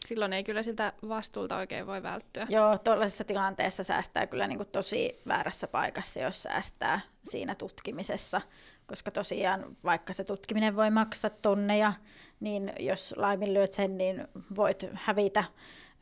silloin 0.06 0.32
ei 0.32 0.44
kyllä 0.44 0.62
siltä 0.62 0.92
vastuulta 1.08 1.56
oikein 1.56 1.86
voi 1.86 2.02
välttyä. 2.02 2.46
Joo, 2.48 2.78
tuollaisessa 2.78 3.24
tilanteessa 3.24 3.82
säästää 3.82 4.26
kyllä 4.26 4.46
niin 4.46 4.58
kuin 4.58 4.68
tosi 4.68 5.20
väärässä 5.28 5.68
paikassa, 5.68 6.20
jos 6.20 6.42
säästää 6.42 7.00
siinä 7.24 7.54
tutkimisessa, 7.54 8.40
koska 8.86 9.10
tosiaan 9.10 9.76
vaikka 9.84 10.12
se 10.12 10.24
tutkiminen 10.24 10.76
voi 10.76 10.90
maksaa 10.90 11.30
tonneja, 11.30 11.92
niin 12.40 12.72
jos 12.78 13.14
laiminlyöt 13.16 13.72
sen, 13.72 13.98
niin 13.98 14.28
voit 14.56 14.86
hävitä 14.92 15.44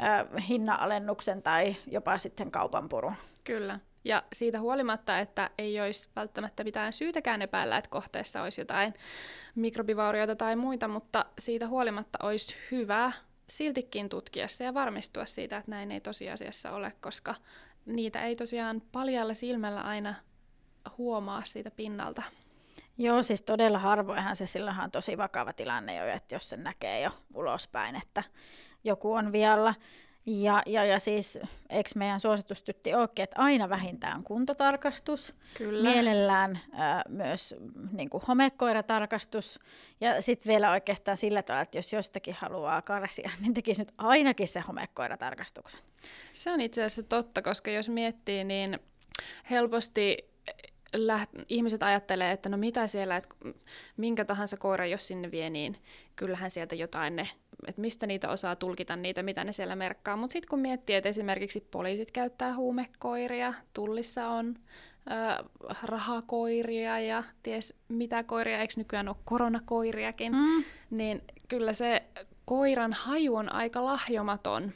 äh, 0.03 0.49
hinnanalennuksen 0.49 1.43
tai 1.43 1.77
jopa 1.87 2.19
sitten 2.19 2.51
kaupan 2.51 2.89
purun. 2.89 3.15
Kyllä. 3.45 3.81
Ja 4.05 4.23
siitä 4.33 4.61
huolimatta, 4.61 5.19
että 5.19 5.51
ei 5.59 5.81
olisi 5.81 6.09
välttämättä 6.17 6.65
mitään 6.65 6.93
syytäkään 6.93 7.43
epäillä, 7.43 7.79
että 7.79 7.91
kohteessa 7.91 8.43
olisi 8.43 8.61
jotain 8.61 8.95
mikrobivaurioita 9.55 10.37
tai 10.37 10.57
muita, 10.57 10.89
mutta 10.89 11.27
siitä 11.39 11.69
huolimatta 11.69 12.19
olisi 12.23 12.57
hyvä 12.71 13.13
siltikin 13.49 14.09
tutkia 14.09 14.49
se 14.49 14.65
ja 14.65 14.75
varmistua 14.75 15.27
siitä, 15.27 15.57
että 15.57 15.71
näin 15.71 15.91
ei 15.91 16.01
tosiasiassa 16.01 16.71
ole, 16.71 16.93
koska 17.01 17.35
niitä 17.87 18.23
ei 18.23 18.37
tosiaan 18.37 18.83
paljalla 18.93 19.35
silmällä 19.35 19.81
aina 19.81 20.15
huomaa 20.99 21.43
siitä 21.45 21.71
pinnalta. 21.71 22.23
Joo, 22.99 23.23
siis 23.23 23.43
todella 23.43 23.79
harvoinhan 23.79 24.37
se 24.37 24.47
silloinhan 24.47 24.85
on 24.85 24.91
tosi 24.91 25.19
vakava 25.19 25.53
tilanne 25.53 25.95
jo, 25.95 26.07
että 26.07 26.35
jos 26.35 26.51
se 26.51 26.57
näkee 26.57 27.01
jo 27.01 27.11
ulospäin, 27.35 27.97
että 27.97 28.23
joku 28.85 29.13
on 29.13 29.33
vialla. 29.33 29.75
Ja, 30.27 30.63
ja, 30.67 30.85
ja 30.85 30.99
siis 30.99 31.39
eikö 31.71 31.91
meidän 31.95 32.21
suositustytti 32.21 32.95
olekin, 32.95 33.23
että 33.23 33.43
aina 33.43 33.69
vähintään 33.69 34.25
kuntotarkastus, 34.25 35.35
Kyllä. 35.55 35.91
mielellään 35.91 36.61
ää, 36.73 37.03
myös 37.09 37.55
niin 37.93 38.11
kuin 38.11 38.23
homekoiratarkastus 38.29 39.61
ja 40.01 40.23
sitten 40.23 40.51
vielä 40.51 40.71
oikeastaan 40.71 41.17
sillä 41.17 41.43
tavalla, 41.43 41.63
että 41.63 41.79
jos 41.79 41.93
jostakin 41.93 42.37
haluaa 42.39 42.83
karsia, 42.83 43.31
niin 43.41 43.55
tekisi 43.55 43.81
nyt 43.81 43.93
ainakin 43.99 44.49
se 44.49 44.61
homekoiratarkastuksen. 44.61 45.81
Se 46.33 46.53
on 46.53 46.61
itse 46.61 46.85
asiassa 46.85 47.03
totta, 47.03 47.43
koska 47.43 47.71
jos 47.71 47.89
miettii, 47.89 48.45
niin 48.45 48.79
helposti 49.51 50.31
läht- 50.97 51.45
ihmiset 51.49 51.83
ajattelee, 51.83 52.33
että 52.33 52.49
no 52.49 52.57
mitä 52.57 52.87
siellä, 52.87 53.17
että 53.17 53.37
minkä 53.97 54.25
tahansa 54.25 54.57
koira, 54.57 54.87
jos 54.87 55.07
sinne 55.07 55.31
vie, 55.31 55.51
niin 55.51 55.77
kyllähän 56.17 56.51
sieltä 56.51 56.75
jotain 56.75 57.17
ne, 57.17 57.29
että 57.67 57.81
mistä 57.81 58.07
niitä 58.07 58.29
osaa 58.31 58.57
tulkita 58.57 58.97
niitä, 58.97 59.23
mitä 59.23 59.45
ne 59.45 59.53
siellä 59.53 59.77
merkkaa. 59.77 60.17
Mutta 60.17 60.33
sitten 60.33 60.49
kun 60.49 60.59
miettii, 60.61 60.97
että 60.97 61.09
esimerkiksi 61.09 61.69
poliisit 61.71 62.11
käyttää 62.11 62.55
huumekoiria, 62.55 63.55
tullissa 63.73 64.29
on 64.29 64.55
ö, 65.11 65.45
rahakoiria 65.83 67.01
ja 67.01 67.25
ties 67.43 67.75
mitä 67.89 68.23
koiria, 68.23 68.61
eikö 68.61 68.75
nykyään 68.77 69.09
ole 69.09 69.17
koronakoiriakin, 69.25 70.33
mm. 70.33 70.65
niin 70.91 71.23
kyllä 71.49 71.73
se 71.73 72.03
koiran 72.45 72.93
haju 72.93 73.37
on 73.37 73.53
aika 73.53 73.85
lahjomaton. 73.85 74.73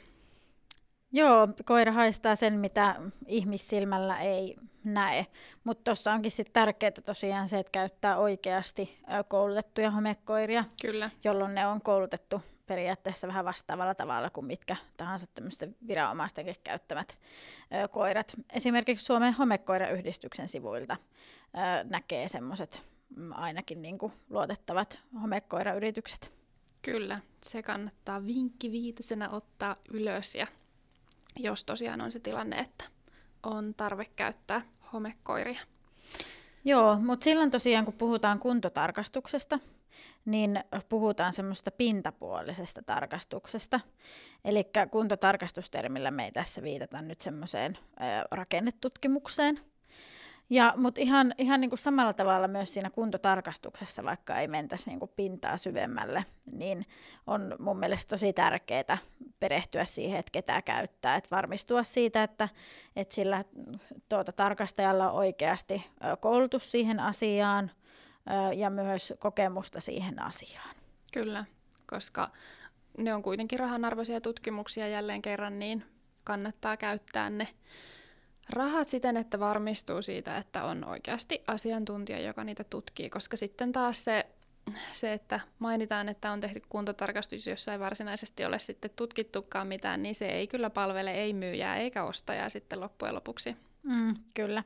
Joo, 1.11 1.47
koira 1.65 1.91
haistaa 1.91 2.35
sen, 2.35 2.53
mitä 2.59 2.95
ihmissilmällä 3.27 4.19
ei 4.19 4.55
näe. 4.83 5.25
Mutta 5.63 5.83
tuossa 5.83 6.13
onkin 6.13 6.31
sitten 6.31 6.53
tärkeää 6.53 6.91
tosiaan 7.05 7.49
se, 7.49 7.59
että 7.59 7.71
käyttää 7.71 8.17
oikeasti 8.17 8.99
koulutettuja 9.27 9.91
homekoiria, 9.91 10.65
Kyllä. 10.81 11.09
jolloin 11.23 11.55
ne 11.55 11.67
on 11.67 11.81
koulutettu 11.81 12.41
periaatteessa 12.65 13.27
vähän 13.27 13.45
vastaavalla 13.45 13.95
tavalla 13.95 14.29
kuin 14.29 14.45
mitkä 14.45 14.75
tahansa 14.97 15.27
tämmöisten 15.27 15.75
viranomaistenkin 15.87 16.55
käyttämät 16.63 17.17
ö, 17.83 17.87
koirat. 17.87 18.35
Esimerkiksi 18.53 19.05
Suomen 19.05 19.33
homekoirayhdistyksen 19.33 20.47
sivuilta 20.47 20.97
ö, 21.43 21.83
näkee 21.89 22.27
semmoiset 22.27 22.81
mm, 23.15 23.31
ainakin 23.31 23.81
niin 23.81 23.97
kuin 23.97 24.13
luotettavat 24.29 24.99
homekoirayritykset. 25.21 26.31
Kyllä, 26.81 27.19
se 27.41 27.63
kannattaa 27.63 28.25
vinkki 28.25 28.71
viitosenä 28.71 29.29
ottaa 29.29 29.75
ylös 29.91 30.35
ja 30.35 30.47
jos 31.35 31.63
tosiaan 31.63 32.01
on 32.01 32.11
se 32.11 32.19
tilanne, 32.19 32.59
että 32.59 32.85
on 33.43 33.73
tarve 33.77 34.05
käyttää 34.05 34.61
homekoiria. 34.93 35.59
Joo, 36.65 36.99
mutta 36.99 37.23
silloin 37.23 37.51
tosiaan 37.51 37.85
kun 37.85 37.93
puhutaan 37.93 38.39
kuntotarkastuksesta, 38.39 39.59
niin 40.25 40.63
puhutaan 40.89 41.33
semmoista 41.33 41.71
pintapuolisesta 41.71 42.81
tarkastuksesta. 42.85 43.79
Eli 44.45 44.63
kuntotarkastustermillä 44.91 46.11
me 46.11 46.25
ei 46.25 46.31
tässä 46.31 46.61
viitata 46.61 47.01
nyt 47.01 47.21
semmoiseen 47.21 47.77
rakennetutkimukseen, 48.31 49.59
ja, 50.49 50.73
mutta 50.77 51.01
ihan, 51.01 51.33
ihan 51.37 51.61
niin 51.61 51.69
kuin 51.69 51.79
samalla 51.79 52.13
tavalla 52.13 52.47
myös 52.47 52.73
siinä 52.73 52.89
kuntotarkastuksessa, 52.89 54.03
vaikka 54.03 54.39
ei 54.39 54.47
mentäisi 54.47 54.89
niin 54.89 54.99
kuin 54.99 55.11
pintaa 55.15 55.57
syvemmälle, 55.57 56.25
niin 56.51 56.85
on 57.27 57.55
mun 57.59 57.79
mielestä 57.79 58.09
tosi 58.09 58.33
tärkeää 58.33 58.97
perehtyä 59.39 59.85
siihen, 59.85 60.19
että 60.19 60.31
ketä 60.31 60.61
käyttää, 60.61 61.15
että 61.15 61.35
varmistua 61.35 61.83
siitä, 61.83 62.23
että, 62.23 62.49
että 62.95 63.15
sillä 63.15 63.43
tuota, 64.09 64.31
tarkastajalla 64.31 65.11
on 65.11 65.17
oikeasti 65.17 65.85
koulutus 66.19 66.71
siihen 66.71 66.99
asiaan 66.99 67.71
ja 68.55 68.69
myös 68.69 69.13
kokemusta 69.19 69.79
siihen 69.79 70.21
asiaan. 70.21 70.75
Kyllä, 71.13 71.45
koska 71.89 72.31
ne 72.97 73.13
on 73.13 73.23
kuitenkin 73.23 73.59
rahanarvoisia 73.59 74.21
tutkimuksia 74.21 74.87
jälleen 74.87 75.21
kerran, 75.21 75.59
niin 75.59 75.85
kannattaa 76.23 76.77
käyttää 76.77 77.29
ne 77.29 77.47
rahat 78.49 78.87
siten, 78.87 79.17
että 79.17 79.39
varmistuu 79.39 80.01
siitä, 80.01 80.37
että 80.37 80.63
on 80.63 80.85
oikeasti 80.85 81.43
asiantuntija, 81.47 82.19
joka 82.19 82.43
niitä 82.43 82.63
tutkii, 82.63 83.09
koska 83.09 83.37
sitten 83.37 83.71
taas 83.71 84.03
se, 84.03 84.25
se 84.93 85.13
että 85.13 85.39
mainitaan, 85.59 86.09
että 86.09 86.31
on 86.31 86.41
tehty 86.41 86.61
kuntotarkastus, 86.69 87.47
jossa 87.47 87.71
ei 87.71 87.79
varsinaisesti 87.79 88.45
ole 88.45 88.59
sitten 88.59 88.91
tutkittukaan 88.95 89.67
mitään, 89.67 90.03
niin 90.03 90.15
se 90.15 90.29
ei 90.29 90.47
kyllä 90.47 90.69
palvele 90.69 91.11
ei 91.11 91.33
myyjää 91.33 91.75
eikä 91.75 92.03
ostajaa 92.03 92.49
sitten 92.49 92.79
loppujen 92.79 93.15
lopuksi. 93.15 93.55
Mm, 93.83 94.15
kyllä. 94.35 94.63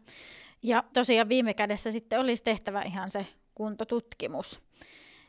Ja 0.64 0.84
tosiaan 0.94 1.30
viime 1.30 1.54
kädessä 1.54 1.92
sitten 1.92 2.20
olisi 2.20 2.44
tehtävä 2.44 2.82
ihan 2.82 3.10
se 3.10 3.28
kuntotutkimus. 3.60 4.62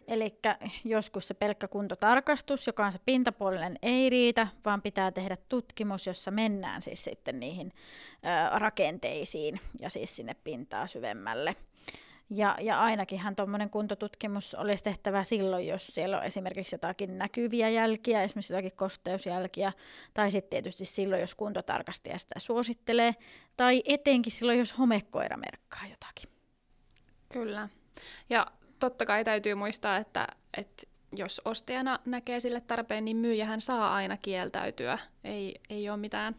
Eli 0.08 0.38
joskus 0.84 1.28
se 1.28 1.34
pelkkä 1.34 1.68
kuntotarkastus, 1.68 2.66
joka 2.66 2.86
on 2.86 2.92
se 2.92 2.98
pintapuolinen, 3.06 3.78
ei 3.82 4.10
riitä, 4.10 4.46
vaan 4.64 4.82
pitää 4.82 5.12
tehdä 5.12 5.36
tutkimus, 5.48 6.06
jossa 6.06 6.30
mennään 6.30 6.82
siis 6.82 7.04
sitten 7.04 7.40
niihin 7.40 7.72
ö, 7.72 8.58
rakenteisiin 8.58 9.60
ja 9.80 9.90
siis 9.90 10.16
sinne 10.16 10.34
pintaa 10.44 10.86
syvemmälle. 10.86 11.56
Ja, 12.30 12.56
ja 12.60 12.80
ainakinhan 12.80 13.36
tuommoinen 13.36 13.70
kuntotutkimus 13.70 14.54
olisi 14.54 14.84
tehtävä 14.84 15.24
silloin, 15.24 15.66
jos 15.66 15.86
siellä 15.86 16.18
on 16.18 16.24
esimerkiksi 16.24 16.74
jotakin 16.74 17.18
näkyviä 17.18 17.68
jälkiä, 17.68 18.22
esimerkiksi 18.22 18.52
jotakin 18.52 18.76
kosteusjälkiä, 18.76 19.72
tai 20.14 20.30
sitten 20.30 20.50
tietysti 20.50 20.84
silloin, 20.84 21.20
jos 21.20 21.34
kuntotarkastaja 21.34 22.18
sitä 22.18 22.38
suosittelee, 22.38 23.14
tai 23.56 23.82
etenkin 23.84 24.32
silloin, 24.32 24.58
jos 24.58 24.78
homekoira 24.78 25.36
merkkaa 25.36 25.82
jotakin. 25.90 26.30
Kyllä. 27.32 27.68
Ja 28.30 28.46
totta 28.78 29.06
kai 29.06 29.24
täytyy 29.24 29.54
muistaa, 29.54 29.96
että, 29.96 30.28
että 30.56 30.82
jos 31.16 31.42
ostajana 31.44 31.98
näkee 32.04 32.40
sille 32.40 32.60
tarpeen, 32.60 33.04
niin 33.04 33.16
myyjähän 33.16 33.60
saa 33.60 33.94
aina 33.94 34.16
kieltäytyä. 34.16 34.98
Ei, 35.24 35.60
ei 35.70 35.90
ole 35.90 35.96
mitään 35.96 36.36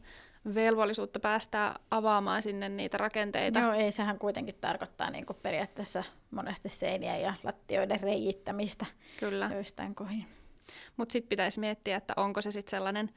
velvollisuutta 0.55 1.19
päästää 1.19 1.79
avaamaan 1.91 2.41
sinne 2.41 2.69
niitä 2.69 2.97
rakenteita. 2.97 3.59
Joo, 3.59 3.73
ei, 3.73 3.91
sehän 3.91 4.19
kuitenkin 4.19 4.55
tarkoittaa 4.61 5.11
niin 5.11 5.25
kuin 5.25 5.37
periaatteessa 5.43 6.03
monesti 6.31 6.69
seiniä 6.69 7.17
ja 7.17 7.33
lattioiden 7.43 7.99
reijittämistä 7.99 8.85
Kyllä. 9.19 9.49
joistain 9.53 9.95
kohin. 9.95 10.25
Mutta 10.97 11.13
sitten 11.13 11.29
pitäisi 11.29 11.59
miettiä, 11.59 11.97
että 11.97 12.13
onko 12.17 12.41
se 12.41 12.51
sitten 12.51 12.71
sellainen 12.71 13.09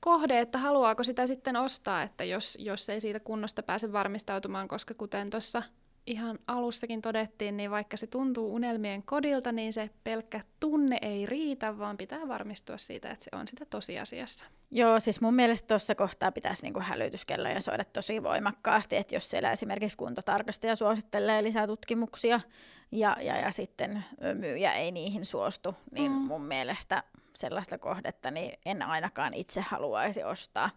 kohde, 0.00 0.38
että 0.38 0.58
haluaako 0.58 1.04
sitä 1.04 1.26
sitten 1.26 1.56
ostaa, 1.56 2.02
että 2.02 2.24
jos, 2.24 2.58
jos 2.60 2.88
ei 2.88 3.00
siitä 3.00 3.20
kunnosta 3.24 3.62
pääse 3.62 3.92
varmistautumaan, 3.92 4.68
koska 4.68 4.94
kuten 4.94 5.30
tuossa 5.30 5.62
ihan 6.06 6.38
alussakin 6.46 7.02
todettiin, 7.02 7.56
niin 7.56 7.70
vaikka 7.70 7.96
se 7.96 8.06
tuntuu 8.06 8.54
unelmien 8.54 9.02
kodilta, 9.02 9.52
niin 9.52 9.72
se 9.72 9.90
pelkkä 10.04 10.40
tunne 10.60 10.98
ei 11.02 11.26
riitä, 11.26 11.78
vaan 11.78 11.96
pitää 11.96 12.28
varmistua 12.28 12.78
siitä, 12.78 13.10
että 13.10 13.24
se 13.24 13.30
on 13.32 13.48
sitä 13.48 13.64
tosiasiassa. 13.64 14.44
Joo, 14.70 15.00
siis 15.00 15.20
mun 15.20 15.34
mielestä 15.34 15.68
tuossa 15.68 15.94
kohtaa 15.94 16.32
pitäisi 16.32 16.62
niinku 16.62 16.80
hälytyskelloja 16.80 17.60
soida 17.60 17.84
tosi 17.84 18.22
voimakkaasti, 18.22 18.96
että 18.96 19.14
jos 19.14 19.30
siellä 19.30 19.52
esimerkiksi 19.52 19.96
kuntotarkastaja 19.96 20.76
suosittelee 20.76 21.42
lisää 21.42 21.66
tutkimuksia 21.66 22.40
ja, 22.92 23.16
ja, 23.20 23.36
ja 23.36 23.50
sitten 23.50 24.04
myyjä 24.34 24.72
ei 24.72 24.92
niihin 24.92 25.24
suostu, 25.24 25.74
niin 25.90 26.12
mm. 26.12 26.18
mun 26.18 26.42
mielestä 26.42 27.02
sellaista 27.34 27.78
kohdetta, 27.78 28.30
niin 28.30 28.58
en 28.66 28.82
ainakaan 28.82 29.34
itse 29.34 29.60
haluaisi 29.60 30.24
ostaa. 30.24 30.70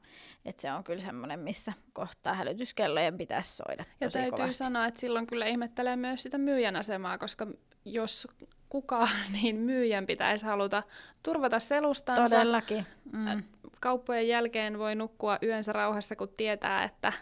Et 0.45 0.59
se 0.59 0.71
on 0.71 0.83
kyllä 0.83 1.01
semmoinen, 1.01 1.39
missä 1.39 1.73
kohtaa 1.93 2.33
hälytyskellojen 2.33 3.17
pitäisi 3.17 3.55
soida 3.55 3.83
tosi 3.83 3.95
Ja 4.01 4.09
täytyy 4.09 4.31
kovasti. 4.31 4.53
sanoa, 4.53 4.85
että 4.85 4.99
silloin 4.99 5.27
kyllä 5.27 5.45
ihmettelee 5.45 5.95
myös 5.95 6.23
sitä 6.23 6.37
myyjän 6.37 6.75
asemaa, 6.75 7.17
koska 7.17 7.47
jos 7.85 8.27
kukaan, 8.69 9.07
niin 9.41 9.55
myyjän 9.55 10.05
pitäisi 10.05 10.45
haluta 10.45 10.83
turvata 11.23 11.59
selustansa. 11.59 12.37
Todellakin. 12.37 12.85
Mm. 13.11 13.43
Kauppojen 13.79 14.27
jälkeen 14.27 14.79
voi 14.79 14.95
nukkua 14.95 15.37
yönsä 15.43 15.73
rauhassa, 15.73 16.15
kun 16.15 16.29
tietää, 16.37 16.83
että 16.83 17.13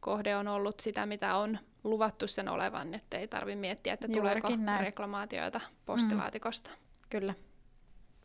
kohde 0.00 0.36
on 0.36 0.48
ollut 0.48 0.80
sitä, 0.80 1.06
mitä 1.06 1.36
on 1.36 1.58
luvattu 1.84 2.26
sen 2.26 2.48
olevan, 2.48 2.94
että 2.94 3.18
ei 3.18 3.28
tarvitse 3.28 3.60
miettiä, 3.60 3.92
että 3.92 4.06
Juurikin 4.06 4.42
tuleeko 4.42 4.64
näin. 4.64 4.80
reklamaatioita 4.80 5.60
postilaatikosta. 5.86 6.70
Mm. 6.70 6.76
Kyllä. 7.10 7.34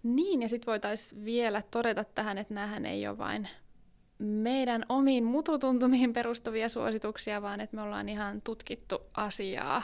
Niin, 0.04 0.42
ja 0.42 0.50
sitten 0.50 0.72
voitaisiin 0.72 1.26
vielä 1.26 1.62
todeta 1.72 2.04
tähän, 2.04 2.38
että 2.38 2.54
näähän 2.54 2.86
ei 2.86 3.08
ole 3.08 3.18
vain 3.18 3.48
meidän 4.20 4.86
omiin 4.90 5.24
mututuntumiin 5.24 6.14
perustuvia 6.14 6.70
suosituksia, 6.70 7.42
vaan 7.42 7.60
että 7.60 7.76
me 7.76 7.82
ollaan 7.82 8.10
ihan 8.10 8.42
tutkittu 8.42 9.02
asiaa. 9.14 9.82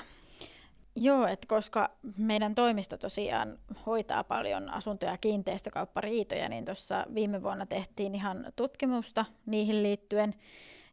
Joo, 0.95 1.27
että 1.27 1.47
koska 1.47 1.89
meidän 2.17 2.55
toimisto 2.55 2.97
tosiaan 2.97 3.60
hoitaa 3.86 4.23
paljon 4.23 4.69
asunto- 4.69 5.05
ja 5.05 5.17
kiinteistökauppariitoja, 5.17 6.49
niin 6.49 6.65
tuossa 6.65 7.05
viime 7.13 7.43
vuonna 7.43 7.65
tehtiin 7.65 8.15
ihan 8.15 8.53
tutkimusta 8.55 9.25
niihin 9.45 9.84
liittyen. 9.84 10.34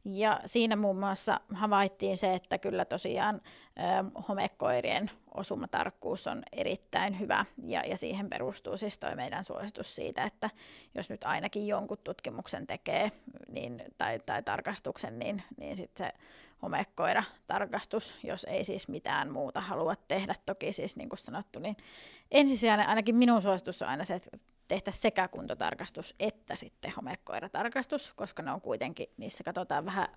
Ja 0.05 0.41
siinä 0.45 0.77
muun 0.77 0.99
muassa 0.99 1.41
havaittiin 1.55 2.17
se, 2.17 2.35
että 2.35 2.59
kyllä 2.59 2.85
tosiaan 2.85 3.41
ö, 3.41 4.21
homekoirien 4.29 5.11
osumatarkkuus 5.37 6.27
on 6.27 6.43
erittäin 6.53 7.21
hyvä 7.21 7.45
ja, 7.65 7.83
ja 7.87 7.97
siihen 7.97 8.31
perustuu 8.31 8.77
siis 8.77 8.99
toi 8.99 9.17
meidän 9.17 9.45
suositus 9.45 9.97
siitä, 9.97 10.25
että 10.25 10.51
jos 10.95 11.11
nyt 11.11 11.25
ainakin 11.25 11.67
jonkun 11.67 11.99
tutkimuksen 12.05 12.67
tekee 12.67 13.13
niin, 13.49 13.85
tai, 13.99 14.21
tai 14.27 14.43
tarkastuksen, 14.43 15.19
niin, 15.19 15.43
niin 15.57 15.77
sitten 15.77 16.07
se 16.07 16.13
homekoira-tarkastus, 16.63 18.15
jos 18.23 18.45
ei 18.45 18.65
siis 18.65 18.89
mitään 18.89 19.33
muuta 19.33 19.61
halua 19.61 19.95
tehdä. 20.09 20.35
Toki 20.47 20.73
siis 20.73 20.97
niin 20.97 21.09
kuin 21.09 21.19
sanottu, 21.19 21.59
niin 21.59 21.77
ensisijainen 22.31 22.89
ainakin 22.89 23.17
minun 23.17 23.43
suositus 23.43 23.83
on 23.83 23.89
aina 23.89 24.05
se, 24.05 24.15
että 24.15 24.39
tehtäisiin 24.69 25.03
sekä 25.03 25.29
kuntotarkastus 25.29 26.15
että 26.21 26.57
sitten 26.57 26.93
homekoiratarkastus, 26.97 28.13
koska 28.13 28.43
ne 28.43 28.53
on 28.53 28.61
kuitenkin, 28.61 29.07
niissä 29.17 29.45
katsotaan 29.45 29.85
vähän 29.85 30.09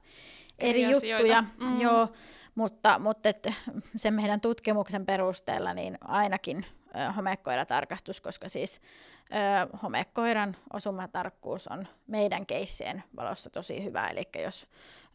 eri, 0.59 0.83
eri 0.83 0.91
juttuja. 0.91 1.43
Mm. 1.57 1.81
Joo, 1.81 2.07
mutta, 2.55 2.99
mutta 2.99 3.29
et, 3.29 3.47
sen 3.95 4.13
meidän 4.13 4.41
tutkimuksen 4.41 5.05
perusteella 5.05 5.73
niin 5.73 5.97
ainakin 6.01 6.65
ö, 6.95 7.11
homekoiratarkastus, 7.11 8.21
koska 8.21 8.49
siis 8.49 8.81
ö, 9.21 9.77
homekoiran 9.83 10.55
osumatarkkuus 10.73 11.67
on 11.67 11.87
meidän 12.07 12.45
keissien 12.45 13.03
valossa 13.15 13.49
tosi 13.49 13.83
hyvä, 13.83 14.07
eli 14.07 14.29
jos 14.43 14.67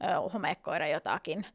ö, 0.05 0.31
homekoira 0.31 0.89
jotakin 0.89 1.47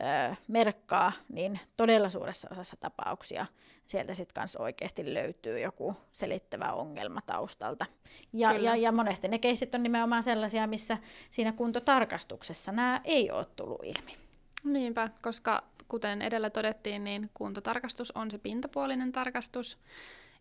ö, 0.00 0.36
merkkaa, 0.48 1.12
niin 1.32 1.60
todella 1.76 2.10
suuressa 2.10 2.48
osassa 2.50 2.76
tapauksia 2.80 3.46
sieltä 3.86 4.14
sitten 4.14 4.34
kanssa 4.34 4.62
oikeasti 4.62 5.14
löytyy 5.14 5.60
joku 5.60 5.96
selittävä 6.12 6.72
ongelma 6.72 7.20
taustalta. 7.26 7.86
Ja, 8.32 8.52
ja, 8.52 8.76
ja 8.76 8.92
monesti 8.92 9.28
ne 9.28 9.38
keissit 9.38 9.74
on 9.74 9.82
nimenomaan 9.82 10.22
sellaisia, 10.22 10.66
missä 10.66 10.98
siinä 11.30 11.52
kuntotarkastuksessa 11.52 12.72
nämä 12.72 13.00
ei 13.04 13.30
ole 13.30 13.46
tullut 13.56 13.80
ilmi. 13.84 14.16
Niinpä, 14.64 15.10
koska 15.22 15.64
kuten 15.88 16.22
edellä 16.22 16.50
todettiin, 16.50 17.04
niin 17.04 17.30
kuntotarkastus 17.34 18.10
on 18.10 18.30
se 18.30 18.38
pintapuolinen 18.38 19.12
tarkastus. 19.12 19.78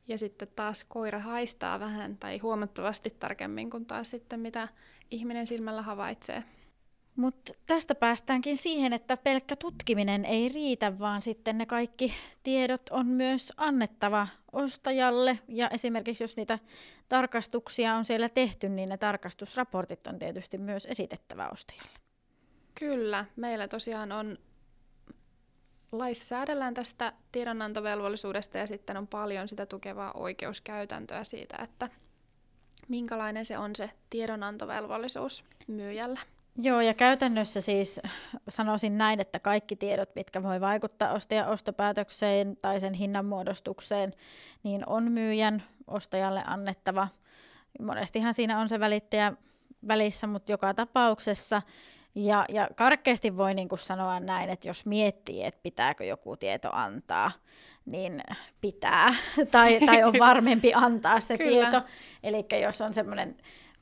Ja 0.07 0.17
sitten 0.17 0.47
taas 0.55 0.83
koira 0.83 1.19
haistaa 1.19 1.79
vähän 1.79 2.17
tai 2.17 2.37
huomattavasti 2.37 3.15
tarkemmin 3.19 3.69
kuin 3.69 3.85
taas 3.85 4.09
sitten 4.09 4.39
mitä 4.39 4.67
ihminen 5.11 5.47
silmällä 5.47 5.81
havaitsee. 5.81 6.43
Mutta 7.15 7.53
tästä 7.65 7.95
päästäänkin 7.95 8.57
siihen, 8.57 8.93
että 8.93 9.17
pelkkä 9.17 9.55
tutkiminen 9.55 10.25
ei 10.25 10.49
riitä, 10.49 10.99
vaan 10.99 11.21
sitten 11.21 11.57
ne 11.57 11.65
kaikki 11.65 12.13
tiedot 12.43 12.89
on 12.91 13.05
myös 13.07 13.53
annettava 13.57 14.27
ostajalle. 14.51 15.39
Ja 15.47 15.69
esimerkiksi 15.69 16.23
jos 16.23 16.35
niitä 16.35 16.59
tarkastuksia 17.09 17.95
on 17.95 18.05
siellä 18.05 18.29
tehty, 18.29 18.69
niin 18.69 18.89
ne 18.89 18.97
tarkastusraportit 18.97 20.07
on 20.07 20.19
tietysti 20.19 20.57
myös 20.57 20.85
esitettävä 20.85 21.49
ostajalle. 21.49 21.99
Kyllä, 22.79 23.25
meillä 23.35 23.67
tosiaan 23.67 24.11
on 24.11 24.37
laissa 25.91 26.25
säädellään 26.25 26.73
tästä 26.73 27.13
tiedonantovelvollisuudesta 27.31 28.57
ja 28.57 28.67
sitten 28.67 28.97
on 28.97 29.07
paljon 29.07 29.47
sitä 29.47 29.65
tukevaa 29.65 30.11
oikeuskäytäntöä 30.11 31.23
siitä, 31.23 31.57
että 31.63 31.89
minkälainen 32.87 33.45
se 33.45 33.57
on 33.57 33.75
se 33.75 33.91
tiedonantovelvollisuus 34.09 35.43
myyjällä. 35.67 36.19
Joo, 36.61 36.81
ja 36.81 36.93
käytännössä 36.93 37.61
siis 37.61 38.01
sanoisin 38.49 38.97
näin, 38.97 39.19
että 39.19 39.39
kaikki 39.39 39.75
tiedot, 39.75 40.15
mitkä 40.15 40.43
voi 40.43 40.61
vaikuttaa 40.61 41.13
ostajan 41.13 41.47
ostopäätökseen 41.47 42.57
tai 42.61 42.79
sen 42.79 42.93
hinnanmuodostukseen, 42.93 44.13
niin 44.63 44.83
on 44.87 45.11
myyjän 45.11 45.63
ostajalle 45.87 46.43
annettava. 46.45 47.07
Monestihan 47.81 48.33
siinä 48.33 48.59
on 48.59 48.69
se 48.69 48.79
välittäjä 48.79 49.33
välissä, 49.87 50.27
mutta 50.27 50.51
joka 50.51 50.73
tapauksessa 50.73 51.61
ja, 52.15 52.45
ja 52.49 52.69
karkeasti 52.75 53.37
voi 53.37 53.53
niin 53.53 53.69
kuin 53.69 53.79
sanoa 53.79 54.19
näin, 54.19 54.49
että 54.49 54.67
jos 54.67 54.85
miettii, 54.85 55.43
että 55.43 55.59
pitääkö 55.63 56.05
joku 56.05 56.37
tieto 56.37 56.69
antaa, 56.71 57.31
niin 57.85 58.23
pitää, 58.61 59.15
tai, 59.51 59.79
tai 59.85 60.03
on 60.03 60.13
varmempi 60.27 60.73
antaa 60.73 61.19
se 61.19 61.37
tieto. 61.37 61.81
Eli 62.23 62.45
jos 62.61 62.81
on 62.81 62.93
semmoinen 62.93 63.37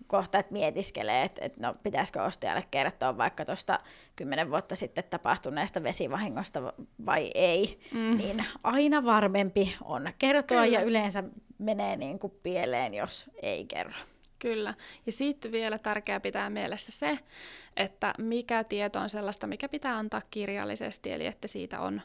kohta, 0.08 0.40
että 0.40 0.54
mietiskelee, 0.54 1.24
että, 1.24 1.46
että 1.46 1.68
no, 1.68 1.76
pitäisikö 1.84 2.24
ostajalle 2.24 2.64
kertoa 2.72 3.18
vaikka 3.18 3.46
tuosta 3.46 3.80
kymmenen 4.16 4.50
vuotta 4.50 4.76
sitten 4.76 5.04
tapahtuneesta 5.10 5.84
vesivahingosta 5.84 6.74
vai 7.06 7.32
ei, 7.36 7.80
mm. 7.94 8.18
niin 8.18 8.46
aina 8.64 9.06
varmempi 9.06 9.76
on 9.84 10.14
kertoa 10.20 10.64
Kyllä. 10.64 10.80
ja 10.80 10.86
yleensä 10.86 11.24
menee 11.58 11.96
niin 11.96 12.20
kuin 12.20 12.34
pieleen, 12.44 12.94
jos 12.94 13.30
ei 13.42 13.66
kerro. 13.66 13.94
Kyllä. 14.40 14.74
Ja 15.06 15.12
sitten 15.12 15.52
vielä 15.52 15.78
tärkeää 15.78 16.20
pitää 16.20 16.50
mielessä 16.50 16.92
se, 16.92 17.20
että 17.78 18.14
mikä 18.18 18.64
tieto 18.64 19.00
on 19.00 19.10
sellaista, 19.10 19.48
mikä 19.48 19.70
pitää 19.70 19.98
antaa 19.98 20.22
kirjallisesti, 20.32 21.12
eli 21.12 21.26
että 21.26 21.48
siitä 21.48 21.80
on 21.80 22.02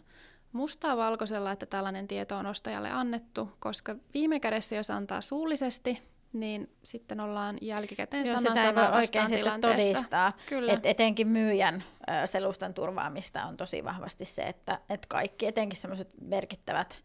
mustaa 0.52 0.96
valkoisella, 0.96 1.52
että 1.52 1.66
tällainen 1.66 2.08
tieto 2.08 2.36
on 2.36 2.46
ostajalle 2.46 2.90
annettu, 2.90 3.48
koska 3.58 3.96
viime 4.14 4.40
kädessä 4.40 4.76
jos 4.76 4.90
antaa 4.90 5.20
suullisesti, 5.20 6.02
niin 6.32 6.70
sitten 6.84 7.20
ollaan 7.20 7.58
jälkikäteen 7.60 8.26
Joo, 8.26 8.38
sana 8.38 8.56
sitä 8.56 8.68
ei 8.68 8.96
oikein 8.96 9.28
sitten 9.28 9.60
todistaa. 9.60 10.32
Kyllä. 10.48 10.72
Et 10.72 10.86
etenkin 10.86 11.28
myyjän 11.28 11.84
ö, 12.24 12.26
selustan 12.26 12.74
turvaamista 12.74 13.44
on 13.44 13.56
tosi 13.56 13.84
vahvasti 13.84 14.24
se, 14.24 14.42
että 14.42 14.80
et 14.90 15.06
kaikki, 15.06 15.46
etenkin 15.46 15.78
sellaiset 15.78 16.14
merkittävät 16.20 17.02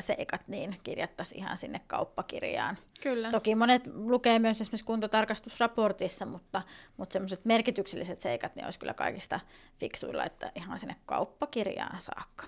seikat 0.00 0.48
niin 0.48 0.76
kirjattaisiin 0.84 1.38
ihan 1.38 1.56
sinne 1.56 1.80
kauppakirjaan. 1.86 2.78
Kyllä. 3.02 3.30
Toki 3.30 3.54
monet 3.54 3.82
lukee 3.94 4.38
myös 4.38 4.60
esimerkiksi 4.60 4.84
kuntotarkastusraportissa, 4.84 6.26
mutta, 6.26 6.62
mutta 6.96 7.12
semmoiset 7.12 7.44
merkitykselliset 7.44 8.20
seikat 8.20 8.54
niin 8.54 8.64
olisi 8.64 8.78
kyllä 8.78 8.94
kaikista 8.94 9.40
fiksuilla, 9.80 10.24
että 10.24 10.52
ihan 10.54 10.78
sinne 10.78 10.96
kauppakirjaan 11.06 12.00
saakka. 12.00 12.46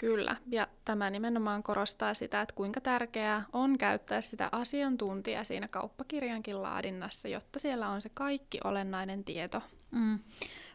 Kyllä, 0.00 0.36
ja 0.50 0.68
tämä 0.84 1.10
nimenomaan 1.10 1.62
korostaa 1.62 2.14
sitä, 2.14 2.40
että 2.40 2.54
kuinka 2.54 2.80
tärkeää 2.80 3.44
on 3.52 3.78
käyttää 3.78 4.20
sitä 4.20 4.48
asiantuntijaa 4.52 5.44
siinä 5.44 5.68
kauppakirjankin 5.68 6.62
laadinnassa, 6.62 7.28
jotta 7.28 7.58
siellä 7.58 7.88
on 7.88 8.02
se 8.02 8.08
kaikki 8.14 8.58
olennainen 8.64 9.24
tieto. 9.24 9.62
Mm. 9.90 10.18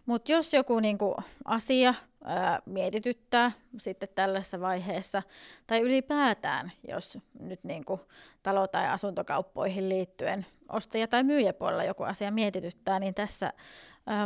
Mutta 0.06 0.32
jos 0.32 0.54
joku 0.54 0.80
niinku 0.80 1.16
asia 1.46 1.94
ää, 2.24 2.60
mietityttää 2.66 3.52
sitten 3.78 4.10
tällaisessa 4.16 4.60
vaiheessa, 4.60 5.24
tai 5.68 5.80
ylipäätään, 5.82 6.72
jos 6.88 7.18
nyt 7.40 7.64
niinku 7.64 8.00
talo- 8.44 8.68
tai 8.68 8.88
asuntokauppoihin 8.88 9.90
liittyen 9.90 10.46
ostaja- 10.70 11.08
tai 11.08 11.24
myyjäpuolella 11.24 11.84
joku 11.84 12.04
asia 12.04 12.32
mietityttää, 12.32 13.00
niin 13.00 13.14
tässä 13.14 13.54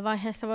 vaiheessa 0.04 0.48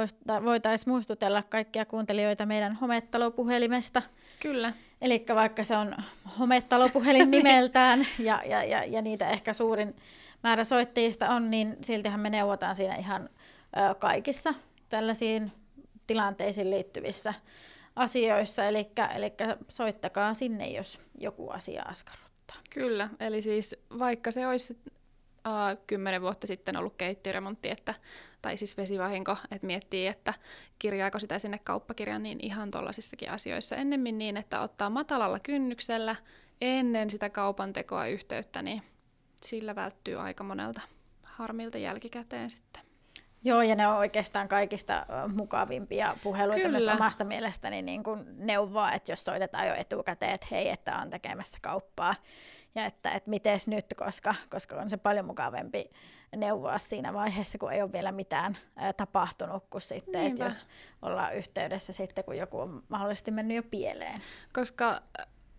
voitaisiin 0.44 0.92
muistutella 0.92 1.42
kaikkia 1.42 1.84
kuuntelijoita 1.84 2.46
meidän 2.46 2.74
hometalopuhelimesta. 2.74 4.02
Kyllä. 4.42 4.72
Eli 5.00 5.24
vaikka 5.34 5.64
se 5.64 5.76
on 5.76 5.96
hometalopuhelin 6.38 7.30
nimeltään 7.36 8.06
ja, 8.18 8.42
ja, 8.46 8.64
ja, 8.64 8.84
ja 8.84 9.02
niitä 9.02 9.30
ehkä 9.30 9.52
suurin 9.52 9.96
määrä 10.42 10.64
soittajista 10.64 11.28
on, 11.28 11.50
niin 11.50 11.76
siltihän 11.80 12.20
me 12.20 12.30
neuvotaan 12.30 12.74
siinä 12.74 12.96
ihan 12.96 13.28
ö, 13.76 13.94
kaikissa 13.94 14.54
tällaisiin 14.88 15.52
tilanteisiin 16.06 16.70
liittyvissä 16.70 17.34
asioissa. 17.96 18.64
Eli, 18.64 18.86
soittakaa 19.68 20.34
sinne, 20.34 20.70
jos 20.70 20.98
joku 21.18 21.50
asia 21.50 21.82
askarruttaa. 21.82 22.56
Kyllä, 22.70 23.08
eli 23.20 23.42
siis 23.42 23.76
vaikka 23.98 24.30
se 24.30 24.46
olisi 24.46 24.78
kymmenen 25.86 26.22
vuotta 26.22 26.46
sitten 26.46 26.76
ollut 26.76 26.94
keittiöremontti, 26.98 27.70
että, 27.70 27.94
tai 28.42 28.56
siis 28.56 28.76
vesivahinko, 28.76 29.36
että 29.50 29.66
miettii, 29.66 30.06
että 30.06 30.34
kirjaako 30.78 31.18
sitä 31.18 31.38
sinne 31.38 31.58
kauppakirjaan, 31.58 32.22
niin 32.22 32.38
ihan 32.42 32.70
tuollaisissakin 32.70 33.30
asioissa 33.30 33.76
ennemmin 33.76 34.18
niin, 34.18 34.36
että 34.36 34.60
ottaa 34.60 34.90
matalalla 34.90 35.38
kynnyksellä 35.38 36.16
ennen 36.60 37.10
sitä 37.10 37.30
kaupan 37.30 37.72
tekoa 37.72 38.06
yhteyttä, 38.06 38.62
niin 38.62 38.82
sillä 39.42 39.74
välttyy 39.74 40.20
aika 40.20 40.44
monelta 40.44 40.80
harmilta 41.24 41.78
jälkikäteen 41.78 42.50
sitten. 42.50 42.82
Joo, 43.44 43.62
ja 43.62 43.74
ne 43.74 43.88
on 43.88 43.96
oikeastaan 43.96 44.48
kaikista 44.48 45.06
mukavimpia 45.34 46.16
puheluita 46.22 46.62
Kyllä. 46.62 46.78
myös 46.78 46.88
omasta 46.88 47.24
mielestäni 47.24 47.82
niin 47.82 48.02
kuin 48.02 48.24
neuvoa, 48.36 48.92
että 48.92 49.12
jos 49.12 49.24
soitetaan 49.24 49.68
jo 49.68 49.74
etukäteen, 49.74 50.34
että 50.34 50.46
hei, 50.50 50.68
että 50.68 50.96
on 50.96 51.10
tekemässä 51.10 51.58
kauppaa, 51.62 52.14
ja 52.74 52.86
että, 52.86 53.10
että 53.10 53.30
miten 53.30 53.58
nyt, 53.66 53.86
koska, 53.96 54.34
koska 54.50 54.76
on 54.76 54.90
se 54.90 54.96
paljon 54.96 55.26
mukavampi 55.26 55.90
neuvoa 56.36 56.78
siinä 56.78 57.12
vaiheessa, 57.12 57.58
kun 57.58 57.72
ei 57.72 57.82
ole 57.82 57.92
vielä 57.92 58.12
mitään 58.12 58.56
ää, 58.76 58.92
tapahtunut, 58.92 59.64
kuin 59.70 59.82
sitten, 59.82 60.26
että 60.26 60.44
jos 60.44 60.66
ollaan 61.02 61.36
yhteydessä 61.36 61.92
sitten, 61.92 62.24
kun 62.24 62.36
joku 62.36 62.60
on 62.60 62.82
mahdollisesti 62.88 63.30
mennyt 63.30 63.56
jo 63.56 63.62
pieleen. 63.62 64.20
Koska 64.52 65.02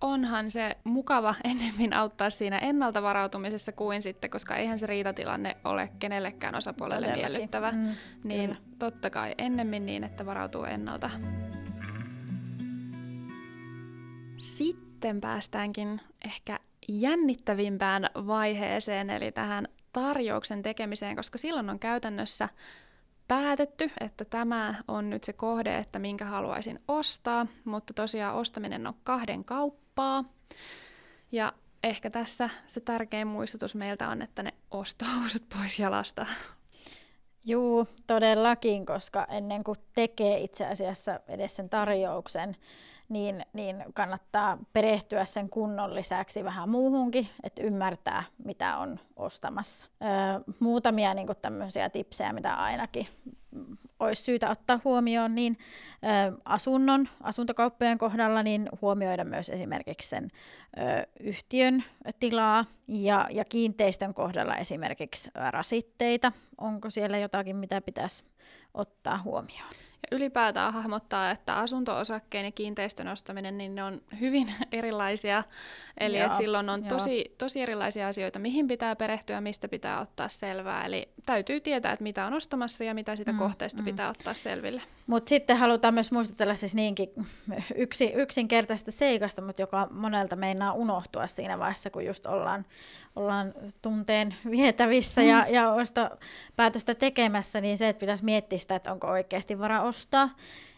onhan 0.01 0.51
se 0.51 0.77
mukava 0.83 1.35
enemmän 1.51 1.93
auttaa 1.93 2.29
siinä 2.29 2.57
ennalta 2.57 3.01
varautumisessa 3.01 3.71
kuin 3.71 4.01
sitten, 4.01 4.29
koska 4.29 4.55
eihän 4.55 4.79
se 4.79 4.85
riitatilanne 4.85 5.57
ole 5.63 5.89
kenellekään 5.99 6.55
osapuolelle 6.55 7.07
Todellakin. 7.07 7.31
miellyttävä, 7.31 7.71
mm, 7.71 7.89
niin 8.23 8.49
kyllä. 8.49 8.61
totta 8.79 9.09
kai 9.09 9.35
ennemmin 9.37 9.85
niin, 9.85 10.03
että 10.03 10.25
varautuu 10.25 10.63
ennalta. 10.63 11.09
Sitten 14.37 14.92
päästäänkin 15.11 16.01
ehkä 16.25 16.59
jännittävimpään 16.87 18.09
vaiheeseen, 18.15 19.09
eli 19.09 19.31
tähän 19.31 19.67
tarjouksen 19.93 20.63
tekemiseen, 20.63 21.15
koska 21.15 21.37
silloin 21.37 21.69
on 21.69 21.79
käytännössä 21.79 22.49
päätetty, 23.27 23.91
että 23.99 24.25
tämä 24.25 24.75
on 24.87 25.09
nyt 25.09 25.23
se 25.23 25.33
kohde, 25.33 25.77
että 25.77 25.99
minkä 25.99 26.25
haluaisin 26.25 26.79
ostaa, 26.87 27.47
mutta 27.65 27.93
tosiaan 27.93 28.35
ostaminen 28.35 28.87
on 28.87 28.93
kahden 29.03 29.45
kauppaa. 29.45 30.23
Ja 31.31 31.53
ehkä 31.83 32.09
tässä 32.09 32.49
se 32.67 32.81
tärkein 32.81 33.27
muistutus 33.27 33.75
meiltä 33.75 34.09
on, 34.09 34.21
että 34.21 34.43
ne 34.43 34.53
ostohousut 34.71 35.43
pois 35.57 35.79
jalasta. 35.79 36.25
Juu, 37.45 37.87
todellakin, 38.07 38.85
koska 38.85 39.27
ennen 39.29 39.63
kuin 39.63 39.79
tekee 39.95 40.39
itse 40.39 40.65
asiassa 40.65 41.19
edes 41.27 41.55
sen 41.55 41.69
tarjouksen, 41.69 42.55
niin, 43.13 43.45
niin 43.53 43.83
kannattaa 43.93 44.57
perehtyä 44.73 45.25
sen 45.25 45.49
kunnon 45.49 45.95
lisäksi 45.95 46.43
vähän 46.43 46.69
muuhunkin, 46.69 47.29
että 47.43 47.63
ymmärtää, 47.63 48.23
mitä 48.45 48.77
on 48.77 48.99
ostamassa. 49.15 49.87
Öö, 50.03 50.53
muutamia 50.59 51.13
niin 51.13 51.27
tämmöisiä 51.41 51.89
tipsejä, 51.89 52.33
mitä 52.33 52.55
ainakin 52.55 53.07
olisi 53.99 54.23
syytä 54.23 54.49
ottaa 54.49 54.79
huomioon, 54.83 55.35
niin 55.35 55.57
ö, 55.93 56.37
asunnon, 56.45 57.09
asuntokauppojen 57.21 57.97
kohdalla 57.97 58.43
niin 58.43 58.69
huomioida 58.81 59.23
myös 59.23 59.49
esimerkiksi 59.49 60.09
sen 60.09 60.31
ö, 60.77 61.07
yhtiön 61.19 61.83
tilaa 62.19 62.65
ja, 62.87 63.27
ja 63.31 63.45
kiinteistön 63.45 64.13
kohdalla 64.13 64.55
esimerkiksi 64.55 65.31
rasitteita. 65.49 66.31
Onko 66.57 66.89
siellä 66.89 67.17
jotakin, 67.17 67.55
mitä 67.55 67.81
pitäisi 67.81 68.25
ottaa 68.73 69.17
huomioon? 69.23 69.69
Ja 70.11 70.17
ylipäätään 70.17 70.73
hahmottaa, 70.73 71.31
että 71.31 71.55
asunto-osakkeen 71.55 72.45
ja 72.45 72.51
kiinteistön 72.51 73.07
ostaminen, 73.07 73.57
niin 73.57 73.75
ne 73.75 73.83
on 73.83 74.01
hyvin 74.19 74.53
erilaisia. 74.71 75.43
Eli 75.99 76.17
että 76.17 76.37
silloin 76.37 76.69
on 76.69 76.83
tosi, 76.83 77.35
tosi 77.37 77.61
erilaisia 77.61 78.07
asioita, 78.07 78.39
mihin 78.39 78.67
pitää 78.67 78.95
perehtyä, 78.95 79.41
mistä 79.41 79.67
pitää 79.67 79.99
ottaa 79.99 80.29
selvää. 80.29 80.85
Eli 80.85 81.09
täytyy 81.25 81.59
tietää, 81.61 81.93
että 81.93 82.03
mitä 82.03 82.25
on 82.25 82.33
ostamassa 82.33 82.83
ja 82.83 82.93
mitä 82.93 83.15
sitä 83.15 83.31
mm, 83.31 83.37
kohteesta 83.37 83.81
mm. 83.81 83.85
pitää 83.85 84.09
ottaa 84.09 84.33
selville. 84.33 84.81
Mutta 85.07 85.29
sitten 85.29 85.57
halutaan 85.57 85.93
myös 85.93 86.11
muistutella 86.11 86.55
siis 86.55 86.75
niinkin 86.75 87.09
yksi, 87.75 88.11
yksinkertaisesta 88.15 88.91
seikasta, 88.91 89.41
mutta 89.41 89.61
joka 89.61 89.87
monelta 89.91 90.35
meinaa 90.35 90.73
unohtua 90.73 91.27
siinä 91.27 91.59
vaiheessa, 91.59 91.89
kun 91.89 92.05
just 92.05 92.25
ollaan, 92.25 92.65
ollaan 93.15 93.53
tunteen 93.81 94.35
vietävissä 94.51 95.21
mm. 95.21 95.27
ja, 95.27 95.45
ja 95.47 95.75
päätöstä 96.55 96.95
tekemässä, 96.95 97.61
niin 97.61 97.77
se, 97.77 97.89
että 97.89 97.99
pitäisi 97.99 98.25
miettiä 98.25 98.59
sitä, 98.59 98.75
että 98.75 98.91
onko 98.91 99.07
oikeasti 99.07 99.59
vara 99.59 99.81
ostaa. 99.81 100.29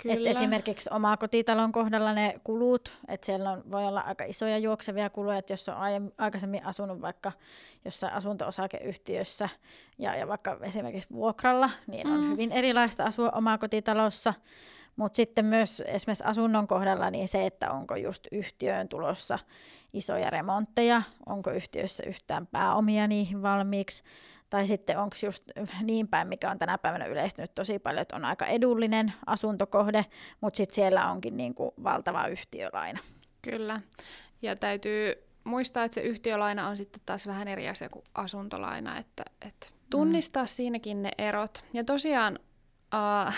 Et 0.05 0.25
esimerkiksi 0.25 0.89
oma 0.93 1.17
kotitalon 1.17 1.71
kohdalla 1.71 2.13
ne 2.13 2.35
kulut, 2.43 2.93
että 3.07 3.25
siellä 3.25 3.51
on, 3.51 3.63
voi 3.71 3.85
olla 3.85 4.01
aika 4.01 4.23
isoja 4.23 4.57
juoksevia 4.57 5.09
kuluja, 5.09 5.37
että 5.37 5.53
jos 5.53 5.69
on 5.69 5.75
aikaisemmin 6.17 6.65
asunut 6.65 7.01
vaikka 7.01 7.31
jossain 7.85 8.13
asunto-osakeyhtiössä 8.13 9.49
ja, 9.97 10.15
ja 10.15 10.27
vaikka 10.27 10.57
esimerkiksi 10.61 11.09
vuokralla, 11.13 11.69
niin 11.87 12.07
on 12.07 12.21
mm. 12.21 12.31
hyvin 12.31 12.51
erilaista 12.51 13.03
asua 13.03 13.29
omakotitalossa. 14.15 14.33
Mutta 14.95 15.15
sitten 15.15 15.45
myös 15.45 15.83
esimerkiksi 15.85 16.23
asunnon 16.23 16.67
kohdalla 16.67 17.09
niin 17.09 17.27
se, 17.27 17.45
että 17.45 17.71
onko 17.71 17.95
just 17.95 18.27
yhtiöön 18.31 18.87
tulossa 18.87 19.39
isoja 19.93 20.29
remontteja, 20.29 21.01
onko 21.25 21.51
yhtiössä 21.51 22.03
yhtään 22.07 22.47
pääomia 22.47 23.07
niihin 23.07 23.41
valmiiksi, 23.41 24.03
tai 24.49 24.67
sitten 24.67 24.99
onko 24.99 25.15
just 25.25 25.51
niin 25.81 26.07
päin, 26.07 26.27
mikä 26.27 26.51
on 26.51 26.59
tänä 26.59 26.77
päivänä 26.77 27.05
yleistynyt 27.05 27.55
tosi 27.55 27.79
paljon, 27.79 28.01
että 28.01 28.15
on 28.15 28.25
aika 28.25 28.45
edullinen 28.45 29.13
asuntokohde, 29.25 30.05
mutta 30.41 30.57
sitten 30.57 30.75
siellä 30.75 31.11
onkin 31.11 31.37
niin 31.37 31.55
kuin 31.55 31.71
valtava 31.83 32.27
yhtiölaina. 32.27 32.99
Kyllä, 33.41 33.81
ja 34.41 34.55
täytyy 34.55 35.13
muistaa, 35.43 35.83
että 35.83 35.95
se 35.95 36.01
yhtiölaina 36.01 36.67
on 36.67 36.77
sitten 36.77 37.01
taas 37.05 37.27
vähän 37.27 37.47
eri 37.47 37.69
asia 37.69 37.89
kuin 37.89 38.05
asuntolaina, 38.13 38.97
että, 38.97 39.23
että 39.41 39.67
tunnistaa 39.89 40.43
mm. 40.43 40.47
siinäkin 40.47 41.01
ne 41.01 41.11
erot. 41.17 41.65
Ja 41.73 41.83
tosiaan 41.83 42.39
uh, 42.93 43.33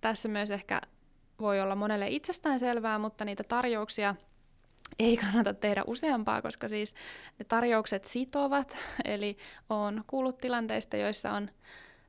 tässä 0.00 0.28
myös 0.28 0.50
ehkä 0.50 0.80
voi 1.40 1.60
olla 1.60 1.74
monelle 1.74 2.08
itsestään 2.08 2.60
selvää, 2.60 2.98
mutta 2.98 3.24
niitä 3.24 3.44
tarjouksia 3.44 4.14
ei 4.98 5.16
kannata 5.16 5.54
tehdä 5.54 5.84
useampaa, 5.86 6.42
koska 6.42 6.68
siis 6.68 6.94
ne 7.38 7.44
tarjoukset 7.44 8.04
sitovat, 8.04 8.76
eli 9.04 9.36
on 9.70 10.04
kuullut 10.06 10.38
tilanteista, 10.38 10.96
joissa 10.96 11.32
on 11.32 11.50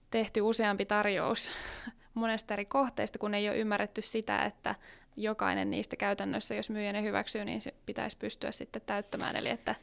tehty 0.10 0.42
useampi 0.42 0.86
tarjous 0.86 1.50
monesta 2.14 2.54
eri 2.54 2.66
kohteesta, 2.66 3.20
kun 3.20 3.34
ei 3.34 3.50
ole 3.50 3.58
ymmärretty 3.58 4.02
sitä, 4.02 4.46
että 4.46 4.76
jokainen 5.16 5.70
niistä 5.70 5.96
käytännössä, 5.96 6.56
jos 6.56 6.70
myyjä 6.70 6.94
ne 6.94 7.04
hyväksyy, 7.04 7.46
niin 7.46 7.62
se 7.62 7.74
pitäisi 7.86 8.18
pystyä 8.18 8.52
sitten 8.52 8.82
täyttämään. 8.86 9.36
Eli 9.36 9.50
että 9.50 9.76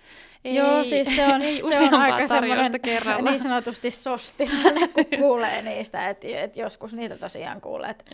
ei, 0.45 0.55
Joo, 0.55 0.85
siis 0.85 1.17
se 1.17 1.25
on, 1.27 1.43
ei 1.43 1.63
se 1.63 1.85
on 1.85 1.95
aika 1.95 2.29
tarjousta 2.29 2.79
kerralla. 2.79 3.31
niin 3.31 3.41
sanotusti 3.41 3.91
sostilainen, 3.91 4.89
kun 4.89 5.05
kuulee 5.21 5.63
niistä. 5.63 6.09
Että 6.09 6.27
et 6.33 6.57
joskus 6.57 6.95
niitä 6.95 7.17
tosiaan 7.17 7.61
kuulee, 7.61 7.91
että 7.91 8.05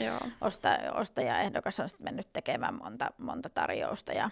osta, 0.40 0.78
ostajaehdokas 0.94 1.80
on 1.80 1.88
mennyt 1.98 2.32
tekemään 2.32 2.74
monta, 2.74 3.10
monta 3.18 3.48
tarjousta. 3.48 4.12
Ja, 4.12 4.30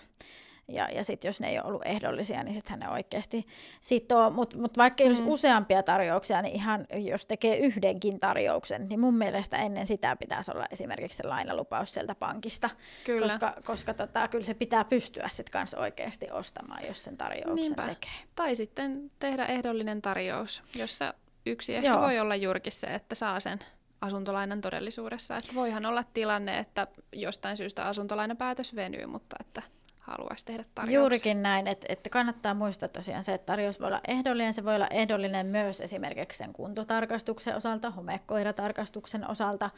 ja, 0.68 0.88
ja 0.92 1.05
sitten 1.05 1.29
jos 1.29 1.40
ne 1.40 1.48
ei 1.48 1.59
ole 1.59 1.66
ollut 1.66 1.87
ehdollisia, 1.87 2.42
niin 2.42 2.55
sitten 2.55 2.79
ne 2.79 2.88
oikeasti 2.88 3.46
sitoo. 3.81 4.31
Mutta 4.31 4.59
mut 4.59 4.79
vaikka 4.79 5.03
ei 5.03 5.09
olisi 5.09 5.22
mm. 5.22 5.29
useampia 5.29 5.83
tarjouksia, 5.83 6.42
niin 6.42 6.55
ihan 6.55 6.87
jos 6.92 7.27
tekee 7.27 7.57
yhdenkin 7.57 8.20
tarjouksen, 8.20 8.88
niin 8.88 9.00
mun 9.00 9.14
mielestä 9.14 9.57
ennen 9.57 9.87
sitä 9.87 10.16
pitäisi 10.16 10.50
olla 10.50 10.66
esimerkiksi 10.70 11.16
se 11.16 11.27
lainalupaus 11.27 11.94
sieltä 11.94 12.14
pankista. 12.14 12.70
Kyllä. 13.05 13.27
Koska, 13.27 13.55
koska 13.64 13.94
tota, 13.94 14.29
kyllä 14.29 14.44
se 14.44 14.55
pitää 14.55 14.85
pystyä 14.85 15.29
sitten 15.29 15.53
kanssa 15.53 15.79
oikeasti 15.79 16.31
ostamaan, 16.31 16.87
jos 16.87 17.05
sen 17.05 17.16
tarjouksen 17.16 17.55
Niinpä. 17.55 17.83
tekee. 17.83 18.11
Tai 18.35 18.55
sitten 18.55 19.11
tehdä 19.18 19.46
ehdollinen 19.46 20.03
tarjous, 20.03 20.62
jossa 20.74 21.14
yksi 21.46 21.74
ehkä 21.74 21.88
Joo. 21.88 22.00
voi 22.00 22.18
olla 22.18 22.37
juurikin 22.37 22.72
se, 22.72 22.87
että 22.87 23.14
saa 23.14 23.40
sen 23.40 23.59
asuntolainan 24.00 24.61
todellisuudessa. 24.61 25.37
Että 25.37 25.55
voihan 25.55 25.87
olla 25.87 26.05
tilanne, 26.14 26.59
että 26.59 26.87
jostain 27.12 27.57
syystä 27.57 27.85
asuntolainapäätös 27.85 28.77
venyy, 28.77 29.07
mutta 29.07 29.37
että 29.40 29.62
haluaisi 30.05 30.45
tehdä 30.45 30.64
tarjouksen. 30.75 30.95
Juurikin 30.95 31.43
näin, 31.43 31.67
että, 31.67 31.87
että 31.88 32.11
kannattaa 32.11 32.55
muistaa 32.55 32.88
tosiaan 32.88 33.25
se, 33.25 33.35
että 33.35 33.47
tarjous 33.47 33.81
voi 33.81 33.87
olla 33.87 34.01
ehdollinen. 34.09 34.53
Se 34.53 34.64
voi 34.64 34.75
olla 34.75 34.88
ehdollinen 34.88 35.47
myös 35.47 35.81
esimerkiksi 35.81 36.38
sen 36.38 36.53
kuntotarkastuksen 36.53 37.57
osalta, 37.57 37.90
homekoiratarkastuksen 37.90 39.31
osalta. 39.31 39.71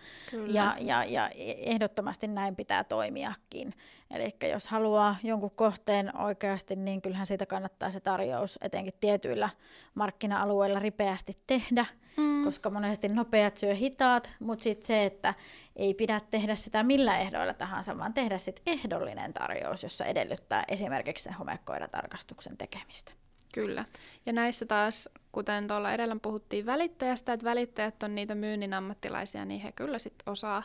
Ja, 0.47 0.77
ja, 0.81 1.05
ja 1.05 1.31
ehdottomasti 1.57 2.27
näin 2.27 2.57
pitää 2.57 2.85
toimiakin. 2.85 3.75
Eli 4.11 4.51
jos 4.51 4.69
haluaa 4.69 5.17
jonkun 5.23 5.51
kohteen 5.51 6.17
oikeasti, 6.17 6.77
niin 6.77 7.03
kyllähän 7.03 7.27
siitä 7.27 7.47
kannattaa 7.47 7.91
se 7.91 8.01
tarjous 8.01 8.59
etenkin 8.63 8.95
tietyillä 9.01 9.51
markkina-alueilla 9.95 10.79
ripeästi 10.79 11.37
tehdä, 11.47 11.87
mm. 12.17 12.45
koska 12.45 12.71
monesti 12.71 13.09
nopeat 13.09 13.57
syö 13.57 13.75
hitaat, 13.75 14.31
mutta 14.41 14.63
sitten 14.63 14.87
se, 14.87 15.05
että 15.05 15.35
ei 15.77 15.95
pidä 15.95 16.21
tehdä 16.31 16.55
sitä 16.55 16.83
millä 16.83 17.19
ehdoilla 17.19 17.55
tahansa, 17.55 17.99
vaan 17.99 18.15
tehdä 18.15 18.39
sitten 18.39 18.63
ehdollinen 18.67 19.33
tarjous, 19.33 19.83
jossa 19.83 20.05
edellyttää 20.05 20.65
esimerkiksi 20.69 21.25
sen 21.25 21.33
homekoiratarkastuksen 21.33 22.57
tekemistä. 22.57 23.13
Kyllä. 23.55 23.85
Ja 24.27 24.33
näissä 24.33 24.67
taas, 24.67 25.09
kuten 25.33 25.69
tuolla 25.69 25.93
edellä 25.93 26.17
puhuttiin 26.23 26.67
välittäjästä, 26.67 27.33
että 27.33 27.45
välittäjät 27.45 28.03
on 28.03 28.15
niitä 28.15 28.35
myynnin 28.35 28.75
ammattilaisia, 28.75 29.45
niin 29.45 29.61
he 29.61 29.73
kyllä 29.73 29.99
sitten 29.99 30.33
osaa 30.33 30.63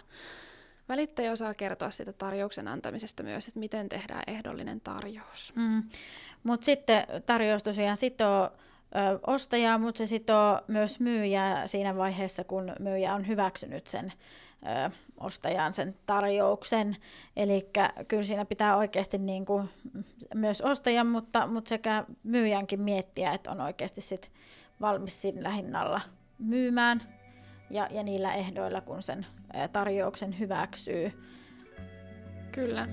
välittäjä 0.90 1.32
osaa 1.32 1.54
kertoa 1.54 1.92
siitä 1.92 2.14
tarjouksen 2.14 2.68
antamisesta 2.68 3.24
myös, 3.24 3.48
että 3.48 3.60
miten 3.60 3.90
tehdään 3.90 4.24
ehdollinen 4.28 4.82
tarjous. 4.82 5.54
Mm. 5.56 5.84
Mutta 6.44 6.66
sitten 6.66 7.04
tarjous 7.26 7.64
tosiaan 7.64 7.98
sitoo 7.98 8.52
ö, 8.96 9.20
ostajaa, 9.28 9.78
mutta 9.78 9.98
se 9.98 10.06
sitoo 10.06 10.62
myös 10.68 11.00
myyjää 11.00 11.68
siinä 11.68 11.96
vaiheessa, 11.98 12.44
kun 12.44 12.74
myyjä 12.80 13.14
on 13.14 13.28
hyväksynyt 13.28 13.88
sen 13.88 14.14
ö, 14.88 14.92
ostajan 15.20 15.74
sen 15.74 15.96
tarjouksen. 16.06 16.96
Eli 17.36 17.70
kyllä 18.08 18.24
siinä 18.24 18.46
pitää 18.46 18.78
oikeasti 18.78 19.18
niin 19.18 19.46
kuin 19.46 19.70
myös 20.36 20.62
ostajan, 20.62 21.08
mutta, 21.08 21.48
mutta 21.48 21.70
sekä 21.70 22.06
myyjänkin 22.24 22.82
miettiä, 22.82 23.34
että 23.34 23.52
on 23.52 23.62
oikeasti 23.62 24.02
sit 24.02 24.32
valmis 24.82 25.22
sillä 25.22 25.50
hinnalla 25.50 26.02
myymään 26.40 27.02
ja, 27.70 27.88
ja 27.92 28.04
niillä 28.04 28.34
ehdoilla, 28.34 28.82
kun 28.82 29.04
sen 29.04 29.26
tarjouksen 29.72 30.40
hyväksyy. 30.40 31.12
Kyllä. 32.52 32.88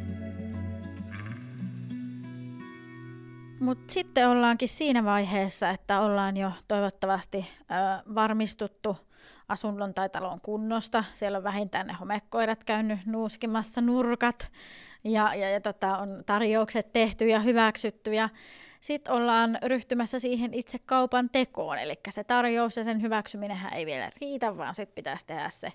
Mutta 3.60 3.92
sitten 3.92 4.28
ollaankin 4.28 4.68
siinä 4.68 5.04
vaiheessa, 5.04 5.70
että 5.70 6.00
ollaan 6.00 6.36
jo 6.36 6.52
toivottavasti 6.68 7.46
ö, 7.60 7.64
varmistuttu 8.14 8.96
asunnon 9.48 9.94
tai 9.94 10.08
talon 10.08 10.40
kunnosta. 10.40 11.04
Siellä 11.12 11.38
on 11.38 11.44
vähintään 11.44 11.86
ne 11.86 11.92
homekoirat 11.92 12.64
käynyt 12.64 12.98
nuuskimassa 13.06 13.80
nurkat 13.80 14.52
ja, 15.04 15.34
ja, 15.34 15.50
ja 15.50 15.60
tota, 15.60 15.98
on 15.98 16.22
tarjoukset 16.26 16.92
tehty 16.92 17.28
ja 17.28 17.40
hyväksytty. 17.40 18.14
Ja 18.14 18.28
sitten 18.80 19.14
ollaan 19.14 19.58
ryhtymässä 19.62 20.18
siihen 20.18 20.54
itse 20.54 20.78
kaupan 20.78 21.30
tekoon, 21.30 21.78
eli 21.78 21.94
se 22.10 22.24
tarjous 22.24 22.76
ja 22.76 22.84
sen 22.84 23.02
hyväksyminen 23.02 23.58
ei 23.72 23.86
vielä 23.86 24.10
riitä, 24.20 24.56
vaan 24.56 24.74
sitten 24.74 24.94
pitäisi 24.94 25.26
tehdä 25.26 25.50
se 25.50 25.72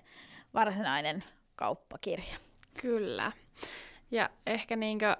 varsinainen 0.54 1.24
kauppakirja. 1.56 2.36
Kyllä. 2.82 3.32
Ja 4.10 4.30
ehkä 4.46 4.76
niinkö 4.76 5.16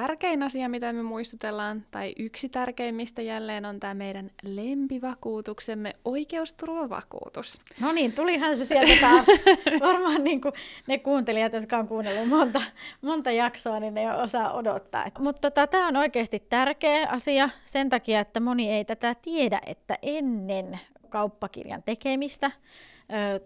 tärkein 0.00 0.42
asia, 0.42 0.68
mitä 0.68 0.92
me 0.92 1.02
muistutellaan, 1.02 1.86
tai 1.90 2.12
yksi 2.18 2.48
tärkeimmistä 2.48 3.22
jälleen 3.22 3.64
on 3.64 3.80
tämä 3.80 3.94
meidän 3.94 4.30
lempivakuutuksemme, 4.42 5.92
oikeusturvavakuutus. 6.04 7.60
No 7.80 7.92
niin, 7.92 8.12
tulihan 8.12 8.56
se 8.56 8.64
sieltä 8.64 8.92
taas. 9.00 9.26
Varmaan 9.88 10.24
niin 10.24 10.40
kuin 10.40 10.52
ne 10.86 10.98
kuuntelijat, 10.98 11.52
jotka 11.52 11.78
on 11.78 11.88
kuunnellut 11.88 12.28
monta, 12.28 12.62
monta 13.02 13.30
jaksoa, 13.30 13.80
niin 13.80 13.94
ne 13.94 14.14
osaa 14.14 14.52
odottaa. 14.52 15.06
Mutta 15.18 15.50
tota, 15.50 15.66
tämä 15.66 15.88
on 15.88 15.96
oikeasti 15.96 16.40
tärkeä 16.40 17.08
asia 17.08 17.48
sen 17.64 17.88
takia, 17.88 18.20
että 18.20 18.40
moni 18.40 18.70
ei 18.70 18.84
tätä 18.84 19.14
tiedä, 19.14 19.60
että 19.66 19.98
ennen 20.02 20.80
kauppakirjan 21.08 21.82
tekemistä 21.82 22.50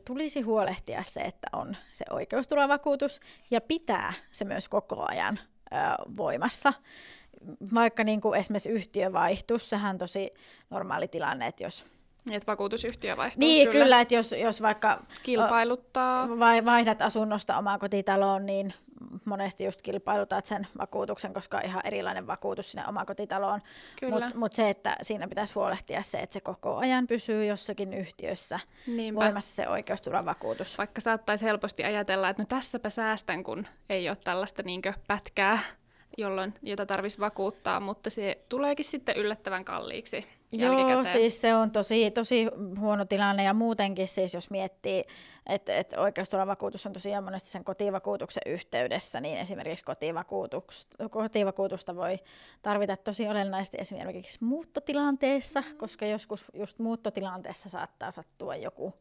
tulisi 0.05 0.41
huolehtia 0.41 1.03
se, 1.03 1.21
että 1.21 1.49
on 1.53 1.77
se 1.93 2.05
oikeusturvavakuutus 2.11 3.21
ja 3.51 3.61
pitää 3.61 4.13
se 4.31 4.45
myös 4.45 4.69
koko 4.69 5.07
ajan 5.09 5.39
voimassa. 6.17 6.73
Vaikka 7.75 8.05
niin 8.05 8.21
kuin 8.21 8.39
esimerkiksi 8.41 8.71
yhtiö 8.71 9.13
vaihtuu, 9.13 9.59
sehän 9.59 9.91
on 9.91 9.99
tosi 9.99 10.35
normaali 10.71 11.09
tilanne, 11.09 11.47
että 11.47 11.65
jos 11.65 11.85
että 12.31 12.47
vakuutusyhtiö 12.47 13.17
vaihtuu. 13.17 13.41
Niin, 13.41 13.69
kyllä, 13.69 13.85
kyllä 13.85 14.01
että 14.01 14.15
jos, 14.15 14.33
jos 14.33 14.63
vaikka 14.63 15.03
kilpailuttaa. 15.23 16.39
Vai, 16.39 16.65
vaihdat 16.65 17.03
asunnosta 17.03 17.59
omaan 17.59 17.79
kotitaloon, 17.79 18.47
niin 18.47 18.75
monesti 19.25 19.65
just 19.65 19.83
kilpailutat 19.83 20.47
sen 20.47 20.67
vakuutuksen, 20.79 21.35
koska 21.35 21.57
on 21.57 21.65
ihan 21.65 21.87
erilainen 21.87 22.27
vakuutus 22.27 22.73
sinne 22.73 22.87
omakotitaloon. 22.89 23.61
Mutta 24.11 24.39
mut 24.39 24.53
se, 24.53 24.71
että 24.71 24.97
siinä 25.03 25.29
pitäisi 25.29 25.55
huolehtia 25.55 26.03
se, 26.03 26.19
että 26.19 26.35
se 26.35 26.41
koko 26.41 26.77
ajan 26.77 27.07
pysyy 27.07 27.45
jossakin 27.45 27.95
yhtiössä 27.95 28.61
Niinpä. 28.87 29.21
voimassa 29.21 29.57
se 29.57 29.69
oikeusturvavakuutus. 29.69 30.79
Vaikka 30.79 31.01
saattaisi 31.01 31.45
helposti 31.45 31.85
ajatella, 31.85 32.29
että 32.29 32.43
no 32.43 32.47
tässäpä 32.47 32.91
säästän, 32.91 33.43
kun 33.43 33.67
ei 33.89 34.09
ole 34.09 34.17
tällaista 34.25 34.63
niinkö 34.63 34.93
pätkää, 35.07 35.59
jolloin, 36.19 36.55
jota 36.63 36.87
tarvitsisi 36.87 37.21
vakuuttaa, 37.21 37.81
mutta 37.81 38.11
se 38.11 38.45
tuleekin 38.49 38.85
sitten 38.85 39.17
yllättävän 39.17 39.65
kalliiksi. 39.65 40.40
Joo, 40.53 41.05
siis 41.05 41.41
se 41.41 41.55
on 41.55 41.71
tosi, 41.71 42.11
tosi 42.11 42.49
huono 42.79 43.05
tilanne 43.05 43.45
ja 43.45 43.55
muutenkin 43.55 44.09
siis 44.09 44.35
jos 44.35 44.51
miettii, 44.51 45.05
että, 45.47 45.77
että 45.77 46.01
oikeusturvavakuutus 46.01 46.87
on 46.87 46.93
tosiaan 46.93 47.25
monesti 47.25 47.49
sen 47.49 47.65
kotivakuutuksen 47.65 48.43
yhteydessä, 48.47 49.21
niin 49.21 49.39
esimerkiksi 49.39 49.85
kotivakuutusta 51.11 51.97
voi 51.97 52.19
tarvita 52.63 52.97
tosi 52.97 53.29
olennaisesti 53.29 53.77
esimerkiksi 53.81 54.45
muuttotilanteessa, 54.45 55.63
koska 55.77 56.07
joskus 56.07 56.45
just 56.55 56.79
muuttotilanteessa 56.79 57.69
saattaa 57.69 58.11
sattua 58.11 58.57
joku 58.57 58.95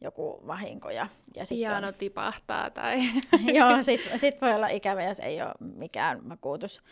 joku 0.00 0.40
vahinko. 0.46 0.90
Ja, 0.90 1.06
ja 1.36 1.46
sit 1.46 1.58
Piano 1.58 1.88
on... 1.88 1.94
tipahtaa 1.94 2.70
tai... 2.70 2.98
Joo, 3.58 3.82
sitten 3.82 4.18
sit 4.18 4.40
voi 4.40 4.52
olla 4.52 4.68
ikävä, 4.68 5.04
jos 5.04 5.20
ei 5.20 5.42
ole 5.42 5.54
mikään 5.60 6.28
vakuutus 6.28 6.82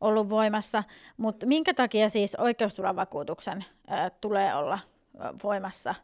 ollut 0.00 0.28
voimassa. 0.28 0.84
Mutta 1.16 1.46
minkä 1.46 1.74
takia 1.74 2.08
siis 2.08 2.34
oikeusturvavakuutuksen 2.34 3.64
tulee 4.20 4.54
olla 4.54 4.78
voimassa 5.44 5.94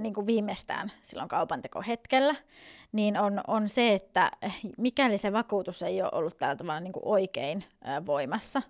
niin 0.00 0.14
kuin 0.14 0.26
viimeistään 0.26 0.92
silloin 1.02 1.28
kaupantekohetkellä, 1.28 2.34
niin 2.92 3.18
on, 3.20 3.40
on 3.46 3.68
se, 3.68 3.94
että 3.94 4.30
mikäli 4.78 5.18
se 5.18 5.32
vakuutus 5.32 5.82
ei 5.82 6.02
ole 6.02 6.10
ollut 6.12 6.38
tällä 6.38 6.56
tavalla 6.56 6.80
niin 6.80 6.92
kuin 6.92 7.06
oikein 7.06 7.64
voimassa, 8.06 8.62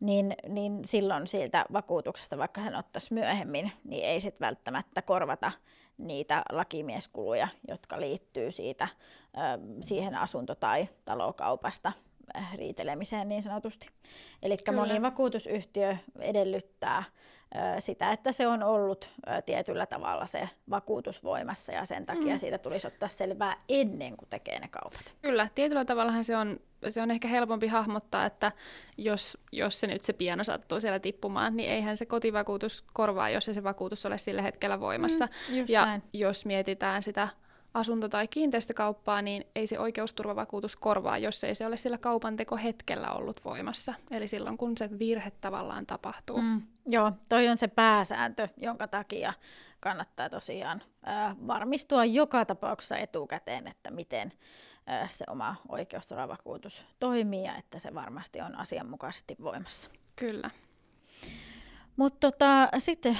niin, 0.00 0.36
niin 0.48 0.84
silloin 0.84 1.26
siitä 1.26 1.64
vakuutuksesta, 1.72 2.38
vaikka 2.38 2.62
sen 2.62 2.76
ottaisi 2.76 3.14
myöhemmin, 3.14 3.72
niin 3.84 4.04
ei 4.04 4.20
sitten 4.20 4.46
välttämättä 4.46 5.02
korvata 5.02 5.52
niitä 5.98 6.42
lakimieskuluja, 6.52 7.48
jotka 7.68 8.00
liittyy 8.00 8.52
siitä, 8.52 8.88
siihen 9.80 10.14
asunto- 10.14 10.54
tai 10.54 10.88
talokaupasta 11.04 11.92
riitelemiseen 12.54 13.28
niin 13.28 13.42
sanotusti. 13.42 13.88
Eli 14.42 14.56
moni 14.74 15.02
vakuutusyhtiö 15.02 15.96
edellyttää 16.18 17.04
sitä, 17.78 18.12
että 18.12 18.32
se 18.32 18.46
on 18.46 18.62
ollut 18.62 19.10
tietyllä 19.46 19.86
tavalla 19.86 20.26
se 20.26 20.48
vakuutus 20.70 21.24
voimassa 21.24 21.72
ja 21.72 21.84
sen 21.84 22.06
takia 22.06 22.32
mm. 22.32 22.38
siitä 22.38 22.58
tulisi 22.58 22.86
ottaa 22.86 23.08
selvää 23.08 23.56
ennen 23.68 24.16
kuin 24.16 24.28
tekee 24.28 24.58
ne 24.58 24.68
kaupat. 24.68 25.14
Kyllä, 25.22 25.48
tietyllä 25.54 25.84
tavallahan 25.84 26.24
se 26.24 26.36
on, 26.36 26.60
se 26.88 27.02
on 27.02 27.10
ehkä 27.10 27.28
helpompi 27.28 27.66
hahmottaa, 27.66 28.24
että 28.24 28.52
jos, 28.98 29.38
jos 29.52 29.80
se 29.80 29.86
nyt 29.86 30.00
se 30.00 30.12
piano 30.12 30.44
sattuu 30.44 30.80
siellä 30.80 30.98
tippumaan, 30.98 31.56
niin 31.56 31.70
eihän 31.70 31.96
se 31.96 32.06
kotivakuutus 32.06 32.84
korvaa, 32.92 33.30
jos 33.30 33.48
ei 33.48 33.54
se 33.54 33.64
vakuutus 33.64 34.06
ole 34.06 34.18
sillä 34.18 34.42
hetkellä 34.42 34.80
voimassa. 34.80 35.28
Mm, 35.50 35.64
ja 35.68 35.86
näin. 35.86 36.02
jos 36.12 36.46
mietitään 36.46 37.02
sitä 37.02 37.28
asunto- 37.74 38.08
tai 38.08 38.28
kiinteistökauppaa, 38.28 39.22
niin 39.22 39.44
ei 39.54 39.66
se 39.66 39.78
oikeusturvavakuutus 39.78 40.76
korvaa, 40.76 41.18
jos 41.18 41.44
ei 41.44 41.54
se 41.54 41.66
ole 41.66 41.76
sillä 41.76 41.98
kaupanteko 41.98 42.56
hetkellä 42.56 43.12
ollut 43.12 43.44
voimassa. 43.44 43.94
Eli 44.10 44.28
silloin, 44.28 44.56
kun 44.56 44.76
se 44.76 44.98
virhe 44.98 45.32
tavallaan 45.40 45.86
tapahtuu. 45.86 46.42
Mm, 46.42 46.62
joo, 46.86 47.12
toi 47.28 47.48
on 47.48 47.56
se 47.56 47.68
pääsääntö, 47.68 48.48
jonka 48.56 48.88
takia 48.88 49.32
kannattaa 49.80 50.30
tosiaan 50.30 50.82
äh, 51.08 51.36
varmistua 51.46 52.04
joka 52.04 52.44
tapauksessa 52.44 52.96
etukäteen, 52.96 53.66
että 53.66 53.90
miten 53.90 54.32
äh, 54.90 55.10
se 55.10 55.24
oma 55.30 55.56
oikeusturvavakuutus 55.68 56.86
toimii 57.00 57.44
ja 57.44 57.56
että 57.56 57.78
se 57.78 57.94
varmasti 57.94 58.40
on 58.40 58.58
asianmukaisesti 58.58 59.36
voimassa. 59.42 59.90
Kyllä. 60.16 60.50
Mutta 61.96 62.30
tota, 62.30 62.68
sitten 62.78 63.18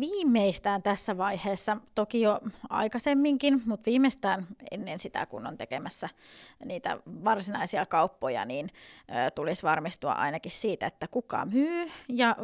viimeistään 0.00 0.82
tässä 0.82 1.18
vaiheessa, 1.18 1.76
toki 1.94 2.20
jo 2.20 2.40
aikaisemminkin, 2.70 3.62
mutta 3.66 3.90
viimeistään 3.90 4.46
ennen 4.70 4.98
sitä, 4.98 5.26
kun 5.26 5.46
on 5.46 5.58
tekemässä 5.58 6.08
niitä 6.64 6.98
varsinaisia 7.06 7.86
kauppoja, 7.86 8.44
niin 8.44 8.70
ö, 9.08 9.30
tulisi 9.30 9.62
varmistua 9.62 10.12
ainakin 10.12 10.52
siitä, 10.52 10.86
että 10.86 11.08
kuka 11.08 11.44
myy 11.44 11.90
ja 12.08 12.36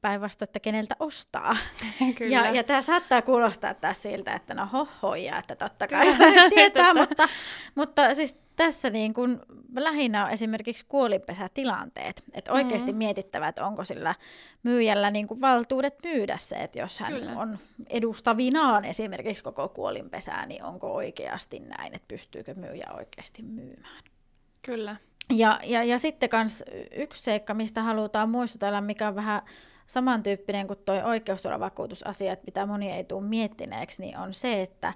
päinvastoin, 0.00 0.48
että 0.48 0.60
keneltä 0.60 0.96
ostaa. 0.98 1.56
Kyllä. 2.18 2.36
Ja, 2.36 2.50
ja 2.50 2.64
tämä 2.64 2.82
saattaa 2.82 3.22
kuulostaa 3.22 3.74
taas 3.74 4.02
siltä, 4.02 4.34
että 4.34 4.54
no 4.54 4.66
hohoja, 4.72 5.38
että 5.38 5.56
totta 5.56 5.88
kai 5.88 6.12
sitä 6.12 6.50
tietää, 6.50 6.94
mutta, 7.00 7.28
mutta 7.74 8.14
siis 8.14 8.36
tässä 8.64 8.90
niin 8.90 9.14
kun 9.14 9.42
lähinnä 9.76 10.24
on 10.24 10.30
esimerkiksi 10.30 10.84
kuolinpesätilanteet. 10.88 12.22
Että 12.32 12.52
oikeasti 12.52 12.92
mm. 12.92 12.98
mietittävä, 12.98 13.48
että 13.48 13.66
onko 13.66 13.84
sillä 13.84 14.14
myyjällä 14.62 15.10
niin 15.10 15.26
kuin 15.26 15.40
valtuudet 15.40 15.94
myydä 16.04 16.36
se, 16.38 16.56
että 16.56 16.78
jos 16.78 17.00
hän 17.00 17.12
Kyllä. 17.12 17.32
on 17.32 17.58
edustavinaan 17.88 18.84
esimerkiksi 18.84 19.42
koko 19.42 19.68
kuolinpesää, 19.68 20.46
niin 20.46 20.64
onko 20.64 20.94
oikeasti 20.94 21.60
näin, 21.60 21.94
että 21.94 22.08
pystyykö 22.08 22.54
myyjä 22.54 22.86
oikeasti 22.96 23.42
myymään. 23.42 24.04
Kyllä. 24.62 24.96
Ja, 25.30 25.60
ja, 25.64 25.84
ja 25.84 25.98
sitten 25.98 26.28
myös 26.32 26.64
yksi 26.96 27.22
seikka, 27.22 27.54
mistä 27.54 27.82
halutaan 27.82 28.30
muistutella, 28.30 28.80
mikä 28.80 29.08
on 29.08 29.14
vähän 29.14 29.42
samantyyppinen 29.90 30.66
kuin 30.66 30.78
tuo 30.84 30.94
oikeusturvavakuutusasia, 30.94 32.32
että 32.32 32.44
mitä 32.44 32.66
moni 32.66 32.92
ei 32.92 33.04
tule 33.04 33.22
miettineeksi, 33.22 34.02
niin 34.02 34.18
on 34.18 34.32
se, 34.32 34.62
että, 34.62 34.94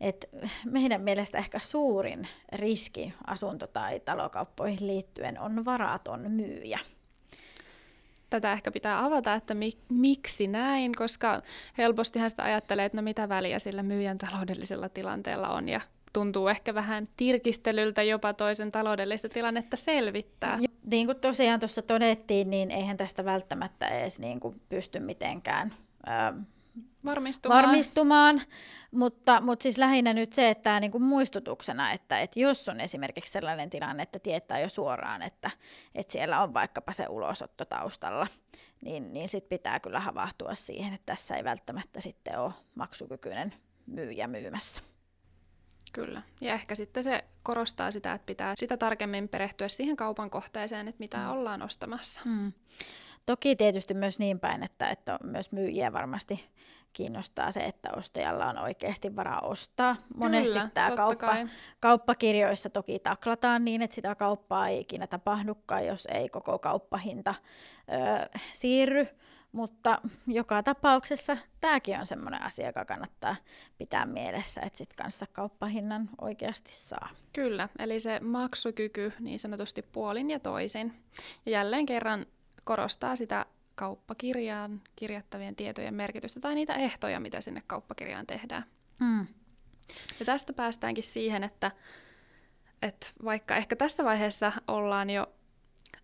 että 0.00 0.26
meidän 0.64 1.00
mielestä 1.00 1.38
ehkä 1.38 1.58
suurin 1.58 2.28
riski 2.52 3.14
asunto- 3.26 3.66
tai 3.66 4.00
talokauppoihin 4.00 4.86
liittyen 4.86 5.40
on 5.40 5.64
varaton 5.64 6.30
myyjä. 6.30 6.78
Tätä 8.30 8.52
ehkä 8.52 8.70
pitää 8.70 9.04
avata, 9.04 9.34
että 9.34 9.54
mi- 9.54 9.78
miksi 9.88 10.46
näin, 10.46 10.94
koska 10.94 11.42
helpostihan 11.78 12.30
sitä 12.30 12.42
ajattelee, 12.42 12.84
että 12.84 12.96
no 12.98 13.02
mitä 13.02 13.28
väliä 13.28 13.58
sillä 13.58 13.82
myyjän 13.82 14.18
taloudellisella 14.18 14.88
tilanteella 14.88 15.48
on 15.48 15.68
ja 15.68 15.80
tuntuu 16.12 16.48
ehkä 16.48 16.74
vähän 16.74 17.08
tirkistelyltä 17.16 18.02
jopa 18.02 18.32
toisen 18.32 18.72
taloudellista 18.72 19.28
tilannetta 19.28 19.76
selvittää. 19.76 20.58
Niin 20.90 21.06
kuin 21.06 21.20
tosiaan 21.20 21.60
tuossa 21.60 21.82
todettiin, 21.82 22.50
niin 22.50 22.70
eihän 22.70 22.96
tästä 22.96 23.24
välttämättä 23.24 23.88
edes 23.88 24.20
niin 24.20 24.40
kuin 24.40 24.60
pysty 24.68 25.00
mitenkään 25.00 25.74
ää, 26.06 26.34
varmistumaan. 27.04 27.64
varmistumaan. 27.64 28.42
Mutta, 28.90 29.40
mutta 29.40 29.62
siis 29.62 29.78
lähinnä 29.78 30.12
nyt 30.12 30.32
se, 30.32 30.50
että 30.50 30.80
niin 30.80 30.90
kuin 30.90 31.02
muistutuksena, 31.02 31.92
että, 31.92 32.20
että 32.20 32.40
jos 32.40 32.68
on 32.68 32.80
esimerkiksi 32.80 33.32
sellainen 33.32 33.70
tilanne, 33.70 34.02
että 34.02 34.18
tietää 34.18 34.60
jo 34.60 34.68
suoraan, 34.68 35.22
että, 35.22 35.50
että 35.94 36.12
siellä 36.12 36.42
on 36.42 36.54
vaikkapa 36.54 36.92
se 36.92 37.06
ulosotto 37.08 37.64
taustalla, 37.64 38.26
niin, 38.82 39.12
niin 39.12 39.28
sit 39.28 39.48
pitää 39.48 39.80
kyllä 39.80 40.00
havahtua 40.00 40.54
siihen, 40.54 40.94
että 40.94 41.06
tässä 41.06 41.36
ei 41.36 41.44
välttämättä 41.44 42.00
sitten 42.00 42.38
ole 42.38 42.52
maksukykyinen 42.74 43.54
myyjä 43.86 44.26
myymässä. 44.26 44.80
Kyllä. 45.96 46.22
Ja 46.40 46.54
ehkä 46.54 46.74
sitten 46.74 47.04
se 47.04 47.24
korostaa 47.42 47.90
sitä, 47.90 48.12
että 48.12 48.26
pitää 48.26 48.54
sitä 48.58 48.76
tarkemmin 48.76 49.28
perehtyä 49.28 49.68
siihen 49.68 49.96
kaupan 49.96 50.30
kohteeseen, 50.30 50.88
että 50.88 51.00
mitä 51.00 51.16
mm. 51.18 51.30
ollaan 51.30 51.62
ostamassa. 51.62 52.20
Mm. 52.24 52.52
Toki 53.26 53.56
tietysti 53.56 53.94
myös 53.94 54.18
niin 54.18 54.40
päin, 54.40 54.62
että, 54.62 54.90
että 54.90 55.18
myös 55.22 55.52
myyjiä 55.52 55.92
varmasti 55.92 56.44
kiinnostaa 56.92 57.50
se, 57.50 57.60
että 57.60 57.88
ostajalla 57.96 58.46
on 58.46 58.58
oikeasti 58.58 59.16
varaa 59.16 59.40
ostaa. 59.40 59.96
Monesti 60.16 60.52
Kyllä, 60.52 60.70
tämä 60.74 60.96
kauppa, 60.96 61.36
kauppakirjoissa 61.80 62.70
toki 62.70 62.98
taklataan 62.98 63.64
niin, 63.64 63.82
että 63.82 63.94
sitä 63.94 64.14
kauppaa 64.14 64.68
ei 64.68 64.80
ikinä 64.80 65.06
tapahdukaan, 65.06 65.86
jos 65.86 66.06
ei 66.06 66.28
koko 66.28 66.58
kauppahinta 66.58 67.34
ö, 67.88 68.38
siirry. 68.52 69.08
Mutta 69.56 70.00
joka 70.26 70.62
tapauksessa 70.62 71.36
tämäkin 71.60 71.98
on 71.98 72.06
sellainen 72.06 72.42
asia, 72.42 72.66
joka 72.66 72.84
kannattaa 72.84 73.36
pitää 73.78 74.06
mielessä, 74.06 74.60
että 74.60 74.78
sitten 74.78 74.96
kanssa 74.96 75.26
kauppahinnan 75.32 76.10
oikeasti 76.20 76.70
saa. 76.72 77.08
Kyllä, 77.32 77.68
eli 77.78 78.00
se 78.00 78.20
maksukyky 78.20 79.12
niin 79.20 79.38
sanotusti 79.38 79.82
puolin 79.82 80.30
ja 80.30 80.40
toisin. 80.40 80.92
Ja 81.46 81.52
jälleen 81.52 81.86
kerran 81.86 82.26
korostaa 82.64 83.16
sitä 83.16 83.46
kauppakirjaan 83.74 84.82
kirjattavien 84.96 85.56
tietojen 85.56 85.94
merkitystä 85.94 86.40
tai 86.40 86.54
niitä 86.54 86.74
ehtoja, 86.74 87.20
mitä 87.20 87.40
sinne 87.40 87.62
kauppakirjaan 87.66 88.26
tehdään. 88.26 88.64
Mm. 89.00 89.26
Ja 90.20 90.26
tästä 90.26 90.52
päästäänkin 90.52 91.04
siihen, 91.04 91.44
että, 91.44 91.70
että 92.82 93.06
vaikka 93.24 93.56
ehkä 93.56 93.76
tässä 93.76 94.04
vaiheessa 94.04 94.52
ollaan 94.68 95.10
jo 95.10 95.26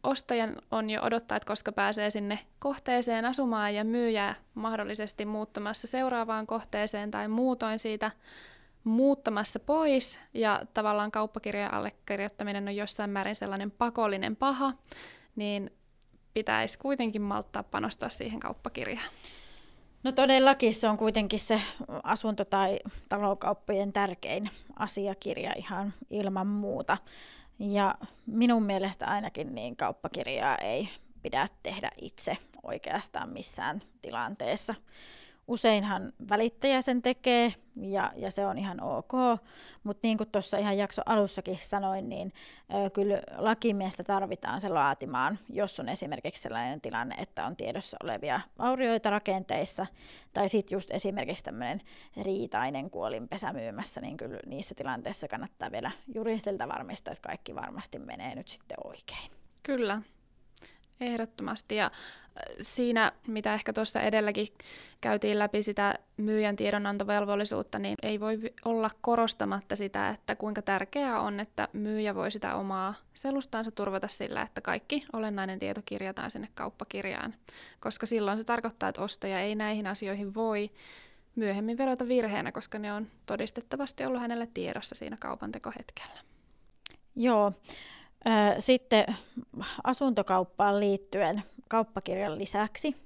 ostajan 0.02 0.56
on 0.70 0.90
jo 0.90 1.02
odottaa, 1.02 1.36
että 1.36 1.46
koska 1.46 1.72
pääsee 1.72 2.10
sinne 2.10 2.38
kohteeseen 2.58 3.24
asumaan 3.24 3.74
ja 3.74 3.84
myyjä 3.84 4.34
mahdollisesti 4.54 5.24
muuttamassa 5.24 5.86
seuraavaan 5.86 6.46
kohteeseen 6.46 7.10
tai 7.10 7.28
muutoin 7.28 7.78
siitä 7.78 8.10
muuttamassa 8.84 9.60
pois 9.60 10.20
ja 10.34 10.62
tavallaan 10.74 11.10
kauppakirjan 11.10 11.74
allekirjoittaminen 11.74 12.68
on 12.68 12.76
jossain 12.76 13.10
määrin 13.10 13.36
sellainen 13.36 13.70
pakollinen 13.70 14.36
paha, 14.36 14.72
niin 15.36 15.70
pitäisi 16.34 16.78
kuitenkin 16.78 17.22
malttaa 17.22 17.62
panostaa 17.62 18.08
siihen 18.08 18.40
kauppakirjaan. 18.40 19.10
No 20.02 20.12
todellakin 20.12 20.74
se 20.74 20.88
on 20.88 20.96
kuitenkin 20.96 21.40
se 21.40 21.62
asunto- 22.02 22.44
tai 22.44 22.78
talokauppojen 23.08 23.92
tärkein 23.92 24.50
asiakirja 24.78 25.52
ihan 25.56 25.94
ilman 26.10 26.46
muuta. 26.46 26.98
Ja 27.70 27.94
minun 28.26 28.62
mielestä 28.62 29.06
ainakin 29.06 29.54
niin 29.54 29.76
kauppakirjaa 29.76 30.56
ei 30.56 30.88
pidä 31.22 31.48
tehdä 31.62 31.90
itse 32.00 32.36
oikeastaan 32.62 33.28
missään 33.28 33.82
tilanteessa. 34.02 34.74
Useinhan 35.48 36.12
välittäjä 36.28 36.82
sen 36.82 37.02
tekee 37.02 37.54
ja, 37.76 38.12
ja 38.16 38.30
se 38.30 38.46
on 38.46 38.58
ihan 38.58 38.82
ok, 38.82 39.12
mutta 39.84 40.06
niin 40.06 40.18
kuin 40.18 40.30
tuossa 40.30 40.58
ihan 40.58 40.78
jakso 40.78 41.02
alussakin 41.06 41.58
sanoin, 41.60 42.08
niin 42.08 42.32
ö, 42.74 42.90
kyllä 42.90 43.22
lakimiestä 43.36 44.04
tarvitaan 44.04 44.60
se 44.60 44.68
laatimaan, 44.68 45.38
jos 45.50 45.80
on 45.80 45.88
esimerkiksi 45.88 46.42
sellainen 46.42 46.80
tilanne, 46.80 47.14
että 47.18 47.46
on 47.46 47.56
tiedossa 47.56 47.96
olevia 48.02 48.40
vaurioita 48.58 49.10
rakenteissa, 49.10 49.86
tai 50.32 50.48
sitten 50.48 50.76
just 50.76 50.90
esimerkiksi 50.90 51.44
tämmöinen 51.44 51.80
riitainen 52.22 52.90
kuolinpesä 52.90 53.52
myymässä, 53.52 54.00
niin 54.00 54.16
kyllä 54.16 54.38
niissä 54.46 54.74
tilanteissa 54.74 55.28
kannattaa 55.28 55.72
vielä 55.72 55.90
juristilta 56.14 56.68
varmistaa, 56.68 57.12
että 57.12 57.28
kaikki 57.28 57.54
varmasti 57.54 57.98
menee 57.98 58.34
nyt 58.34 58.48
sitten 58.48 58.76
oikein. 58.84 59.30
Kyllä, 59.62 60.02
Ehdottomasti. 61.02 61.76
Ja 61.76 61.90
siinä, 62.60 63.12
mitä 63.26 63.54
ehkä 63.54 63.72
tuossa 63.72 64.00
edelläkin 64.00 64.48
käytiin 65.00 65.38
läpi 65.38 65.62
sitä 65.62 65.98
myyjän 66.16 66.56
tiedonantovelvollisuutta, 66.56 67.78
niin 67.78 67.96
ei 68.02 68.20
voi 68.20 68.38
olla 68.64 68.90
korostamatta 69.00 69.76
sitä, 69.76 70.08
että 70.08 70.36
kuinka 70.36 70.62
tärkeää 70.62 71.20
on, 71.20 71.40
että 71.40 71.68
myyjä 71.72 72.14
voi 72.14 72.30
sitä 72.30 72.54
omaa 72.54 72.94
selustaansa 73.14 73.70
turvata 73.70 74.08
sillä, 74.08 74.42
että 74.42 74.60
kaikki 74.60 75.04
olennainen 75.12 75.58
tieto 75.58 75.80
kirjataan 75.84 76.30
sinne 76.30 76.48
kauppakirjaan. 76.54 77.34
Koska 77.80 78.06
silloin 78.06 78.38
se 78.38 78.44
tarkoittaa, 78.44 78.88
että 78.88 79.02
ostaja 79.02 79.40
ei 79.40 79.54
näihin 79.54 79.86
asioihin 79.86 80.34
voi 80.34 80.70
myöhemmin 81.34 81.78
verota 81.78 82.08
virheenä, 82.08 82.52
koska 82.52 82.78
ne 82.78 82.92
on 82.92 83.06
todistettavasti 83.26 84.04
ollut 84.04 84.20
hänelle 84.20 84.48
tiedossa 84.54 84.94
siinä 84.94 85.16
kaupantekohetkellä. 85.20 86.20
Joo. 87.16 87.52
Sitten 88.58 89.04
asuntokauppaan 89.84 90.80
liittyen 90.80 91.42
kauppakirjan 91.68 92.38
lisäksi, 92.38 92.96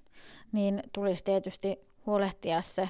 niin 0.53 0.83
tulisi 0.93 1.25
tietysti 1.25 1.79
huolehtia 2.07 2.63
se 2.63 2.89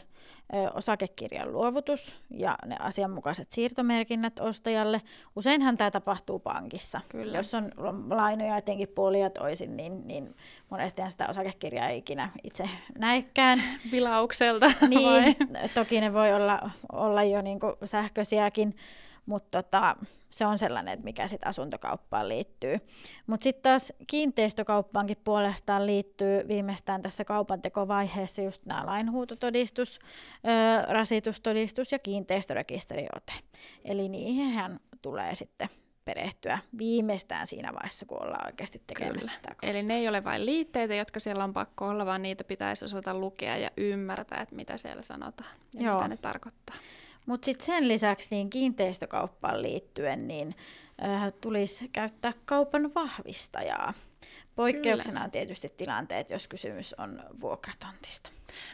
osakekirjan 0.75 1.53
luovutus 1.53 2.15
ja 2.31 2.59
ne 2.67 2.77
asianmukaiset 2.81 3.53
siirtomerkinnät 3.53 4.41
ostajalle. 4.41 5.03
Useinhan 5.37 5.77
tämä 5.77 5.91
tapahtuu 5.91 6.39
pankissa. 6.39 7.01
Kyllä. 7.09 7.37
Jos 7.37 7.55
on 7.55 7.73
lainoja 8.11 8.57
etenkin 8.57 8.89
puoli 8.89 9.21
ja 9.21 9.31
toisin, 9.31 9.77
niin, 9.77 10.07
niin 10.07 10.37
monestihan 10.71 11.11
sitä 11.11 11.27
osakekirjaa 11.29 11.89
ei 11.89 11.99
ikinä 11.99 12.31
itse 12.45 12.71
näikään. 12.99 13.63
Vilaukselta 13.93 14.67
Niin, 14.89 15.37
toki 15.75 16.01
ne 16.01 16.13
voi 16.13 16.33
olla, 16.35 16.71
olla 16.93 17.25
jo 17.25 17.43
niin 17.43 17.59
sähköisiäkin, 17.85 18.77
mutta 19.27 19.63
tota, 19.63 19.97
se 20.31 20.47
on 20.47 20.59
sellainen, 20.59 20.95
että 20.95 21.05
mikä 21.05 21.27
sitten 21.27 21.49
asuntokauppaan 21.49 22.29
liittyy. 22.29 22.77
Mutta 23.27 23.45
sitten 23.45 23.63
taas 23.63 23.93
kiinteistökauppaankin 24.07 25.17
puolestaan 25.25 25.87
liittyy 25.87 26.49
viimeistään 26.49 27.03
tässä 27.03 27.25
kaupantekovaiheessa 27.25 28.43
just 28.43 28.65
nämä 28.65 28.87
lainhuutotodistus, 28.87 29.99
ö, 29.99 30.93
rasitustodistus 30.93 31.93
ja 31.93 31.99
kiinteistörekisteriote. 31.99 33.33
Eli 33.85 34.09
niihin 34.09 34.81
tulee 35.03 35.35
sitten 35.35 35.69
perehtyä 36.05 36.59
viimeistään 36.79 37.47
siinä 37.47 37.73
vaiheessa, 37.73 38.07
kun 38.07 38.23
ollaan 38.23 38.47
oikeasti 38.47 38.83
tekemässä 38.87 39.35
sitä. 39.37 39.55
Eli 39.63 39.83
ne 39.83 39.95
ei 39.95 40.09
ole 40.09 40.25
vain 40.25 40.47
liitteitä, 40.47 40.95
jotka 40.95 41.21
siellä 41.21 41.45
on 41.45 41.53
pakko 41.53 41.87
olla, 41.87 42.07
vaan 42.07 42.23
niitä 42.23 42.45
pitäisi 42.45 42.85
osata 42.85 43.15
lukea 43.15 43.57
ja 43.57 43.71
ymmärtää, 43.77 44.41
että 44.41 44.55
mitä 44.55 44.77
siellä 44.77 45.03
sanotaan 45.03 45.51
ja 45.75 45.83
Joo. 45.83 45.95
mitä 45.95 46.09
ne 46.09 46.17
tarkoittaa. 46.17 46.77
Mutta 47.27 47.45
sitten 47.45 47.67
sen 47.67 47.89
lisäksi 47.89 48.29
niin 48.31 48.51
kiinteistökauppaan 48.51 49.63
liittyen 49.63 50.29
niin 50.29 50.55
äh, 51.05 51.33
tulisi 51.41 51.89
käyttää 51.89 52.33
kaupan 52.45 52.95
vahvistajaa. 52.95 53.95
Poikkeuksena 54.57 55.13
Kyllä. 55.13 55.25
on 55.25 55.31
tietysti 55.31 55.69
tilanteet, 55.77 56.31
jos 56.31 56.49
kysymys 56.49 56.95
on 56.95 57.23
vuokratontista. 57.41 58.31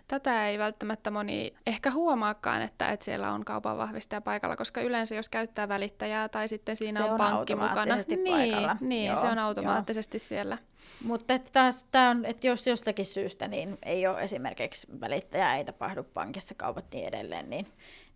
Tätä 0.08 0.48
ei 0.48 0.58
välttämättä 0.58 1.10
moni 1.10 1.54
ehkä 1.66 1.90
huomaakaan, 1.90 2.62
että, 2.62 2.90
että 2.92 3.04
siellä 3.04 3.32
on 3.32 3.44
kaupan 3.44 3.78
vahvistaja 3.78 4.20
paikalla, 4.20 4.56
koska 4.56 4.80
yleensä 4.80 5.14
jos 5.14 5.28
käyttää 5.28 5.68
välittäjää 5.68 6.28
tai 6.28 6.48
sitten 6.48 6.76
siinä 6.76 6.98
se 6.98 7.04
on, 7.04 7.10
on 7.10 7.16
pankki 7.16 7.54
mukana, 7.54 7.96
niin, 8.08 8.28
paikalla. 8.28 8.76
niin 8.80 9.06
joo, 9.06 9.16
se 9.16 9.26
on 9.26 9.38
automaattisesti 9.38 10.16
joo. 10.16 10.24
siellä. 10.24 10.58
Mutta 11.04 11.34
että 11.34 11.50
taas, 11.52 11.84
tää 11.84 12.10
on, 12.10 12.24
että 12.24 12.46
jos 12.46 12.66
jostakin 12.66 13.06
syystä 13.06 13.48
niin 13.48 13.78
ei 13.82 14.06
ole 14.06 14.22
esimerkiksi 14.22 14.86
välittäjä, 15.00 15.56
ei 15.56 15.64
tapahdu 15.64 16.02
pankissa 16.02 16.54
kaupat 16.54 16.84
niin 16.92 17.08
edelleen, 17.08 17.50
niin, 17.50 17.66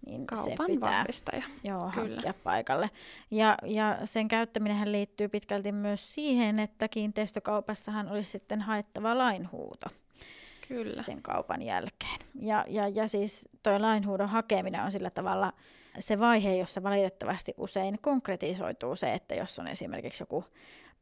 niin 0.06 0.26
Kaupan 0.26 0.44
se 0.44 0.74
pitää 0.74 0.90
vahvistaja. 0.90 1.42
Joo, 1.64 1.90
Kyllä. 1.94 2.08
hankkia 2.08 2.34
paikalle. 2.44 2.90
Ja, 3.30 3.58
ja 3.64 3.98
sen 4.04 4.28
käyttäminen 4.28 4.92
liittyy 4.92 5.28
pitkälti 5.28 5.72
myös 5.72 6.14
siihen, 6.14 6.58
että 6.58 6.88
kiinteistökaupassahan 6.88 8.08
olisi 8.08 8.30
sitten 8.30 8.62
haettava 8.62 9.18
lainhuuto. 9.18 9.86
Kyllä. 10.68 11.02
sen 11.02 11.22
kaupan 11.22 11.62
jälkeen. 11.62 12.20
Ja, 12.40 12.64
ja, 12.68 12.88
ja 12.88 13.08
siis 13.08 13.48
tuo 13.62 13.82
lainhuudon 13.82 14.28
hakeminen 14.28 14.82
on 14.82 14.92
sillä 14.92 15.10
tavalla 15.10 15.52
se 15.98 16.18
vaihe, 16.18 16.56
jossa 16.56 16.82
valitettavasti 16.82 17.54
usein 17.56 17.98
konkretisoituu 18.00 18.96
se, 18.96 19.12
että 19.12 19.34
jos 19.34 19.58
on 19.58 19.66
esimerkiksi 19.66 20.22
joku 20.22 20.44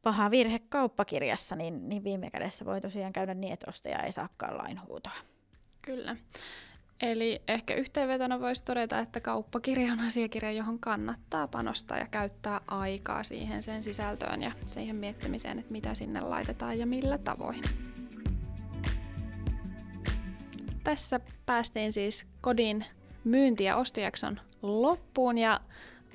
paha 0.01 0.31
virhe 0.31 0.59
kauppakirjassa, 0.69 1.55
niin, 1.55 1.89
niin 1.89 2.03
viime 2.03 2.29
kädessä 2.29 2.65
voi 2.65 2.81
tosiaan 2.81 3.13
käydä 3.13 3.33
niin, 3.33 3.53
että 3.53 3.69
ostaja 3.69 4.03
ei 4.03 4.11
saakaan 4.11 4.57
lainhuutoa. 4.57 5.13
Kyllä. 5.81 6.15
Eli 7.01 7.41
ehkä 7.47 7.75
yhteenvetona 7.75 8.39
voisi 8.39 8.63
todeta, 8.63 8.99
että 8.99 9.19
kauppakirja 9.19 9.93
on 9.93 9.99
asiakirja, 9.99 10.51
johon 10.51 10.79
kannattaa 10.79 11.47
panostaa 11.47 11.97
ja 11.97 12.07
käyttää 12.07 12.61
aikaa 12.67 13.23
siihen 13.23 13.63
sen 13.63 13.83
sisältöön 13.83 14.41
ja 14.41 14.51
siihen 14.65 14.95
miettimiseen, 14.95 15.59
että 15.59 15.71
mitä 15.71 15.95
sinne 15.95 16.21
laitetaan 16.21 16.79
ja 16.79 16.85
millä 16.85 17.17
tavoin. 17.17 17.61
Tässä 20.83 21.19
päästiin 21.45 21.93
siis 21.93 22.25
kodin 22.41 22.85
myynti- 23.23 23.63
ja 23.63 23.75
ostojakson 23.75 24.39
loppuun 24.61 25.37
ja 25.37 25.61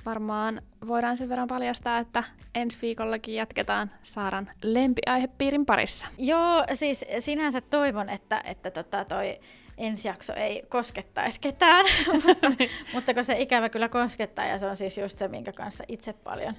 varmaan 0.06 0.62
voidaan 0.86 1.16
sen 1.16 1.28
verran 1.28 1.48
paljastaa, 1.48 1.98
että 1.98 2.24
ensi 2.54 2.78
viikollakin 2.82 3.34
jatketaan 3.34 3.90
Saaran 4.02 4.50
lempiaihepiirin 4.62 5.66
parissa. 5.66 6.06
Joo, 6.18 6.64
siis 6.74 7.04
sinänsä 7.18 7.60
toivon, 7.60 8.08
että, 8.08 8.40
että 8.44 8.70
tota 8.70 9.04
toi 9.04 9.40
ensi 9.80 10.08
jakso 10.08 10.34
ei 10.34 10.62
koskettaisi 10.68 11.40
ketään, 11.40 11.86
mutta 12.94 13.14
kun 13.14 13.24
se 13.24 13.40
ikävä 13.40 13.68
kyllä 13.68 13.88
koskettaa 13.88 14.44
ja 14.44 14.58
se 14.58 14.66
on 14.66 14.76
siis 14.76 14.98
just 14.98 15.18
se, 15.18 15.28
minkä 15.28 15.52
kanssa 15.52 15.84
itse 15.88 16.12
paljon 16.12 16.54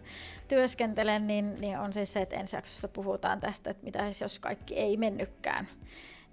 työskentelen, 0.48 1.28
niin, 1.28 1.62
niin 1.62 1.80
on 1.80 1.94
siis 1.94 2.14
se, 2.14 2.22
että 2.22 2.36
ensi 2.36 2.56
jaksossa 2.56 2.88
puhutaan 2.88 3.40
tästä, 3.40 3.70
että 3.70 3.84
mitä 3.84 4.04
siis 4.04 4.22
jos 4.22 4.40
kaikki 4.40 4.76
ei 4.76 4.98
mennykään 4.98 5.68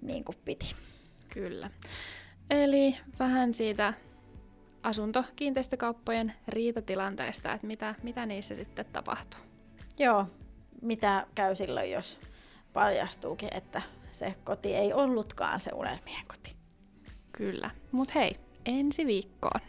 niin 0.01 0.23
kuin 0.23 0.35
piti. 0.45 0.75
Kyllä. 1.33 1.71
Eli 2.49 2.97
vähän 3.19 3.53
siitä 3.53 3.93
asuntokiinteistökauppojen 4.83 6.33
riitatilanteesta, 6.47 7.53
että 7.53 7.67
mitä, 7.67 7.95
mitä 8.03 8.25
niissä 8.25 8.55
sitten 8.55 8.85
tapahtuu. 8.85 9.39
Joo, 9.99 10.25
mitä 10.81 11.27
käy 11.35 11.55
silloin, 11.55 11.91
jos 11.91 12.19
paljastuukin, 12.73 13.49
että 13.51 13.81
se 14.11 14.35
koti 14.43 14.75
ei 14.75 14.93
ollutkaan 14.93 15.59
se 15.59 15.71
unelmien 15.73 16.25
koti. 16.27 16.58
Kyllä. 17.39 17.71
Mut 17.91 18.15
hei, 18.15 18.35
ensi 18.65 19.05
viikkoon. 19.05 19.61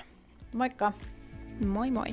Moikka! 0.54 0.92
Moi 1.66 1.90
moi! 1.90 2.06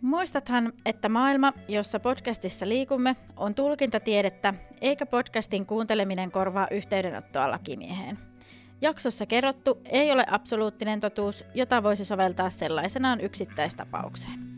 Muistathan, 0.00 0.72
että 0.86 1.08
maailma, 1.08 1.52
jossa 1.68 2.00
podcastissa 2.00 2.68
liikumme, 2.68 3.16
on 3.36 3.54
tulkintatiedettä, 3.54 4.54
eikä 4.80 5.06
podcastin 5.06 5.66
kuunteleminen 5.66 6.30
korvaa 6.30 6.68
yhteydenottoa 6.70 7.50
lakimieheen. 7.50 8.18
Jaksossa 8.80 9.26
kerrottu 9.26 9.80
ei 9.84 10.12
ole 10.12 10.24
absoluuttinen 10.30 11.00
totuus, 11.00 11.44
jota 11.54 11.82
voisi 11.82 12.04
soveltaa 12.04 12.50
sellaisenaan 12.50 13.20
yksittäistapaukseen. 13.20 14.53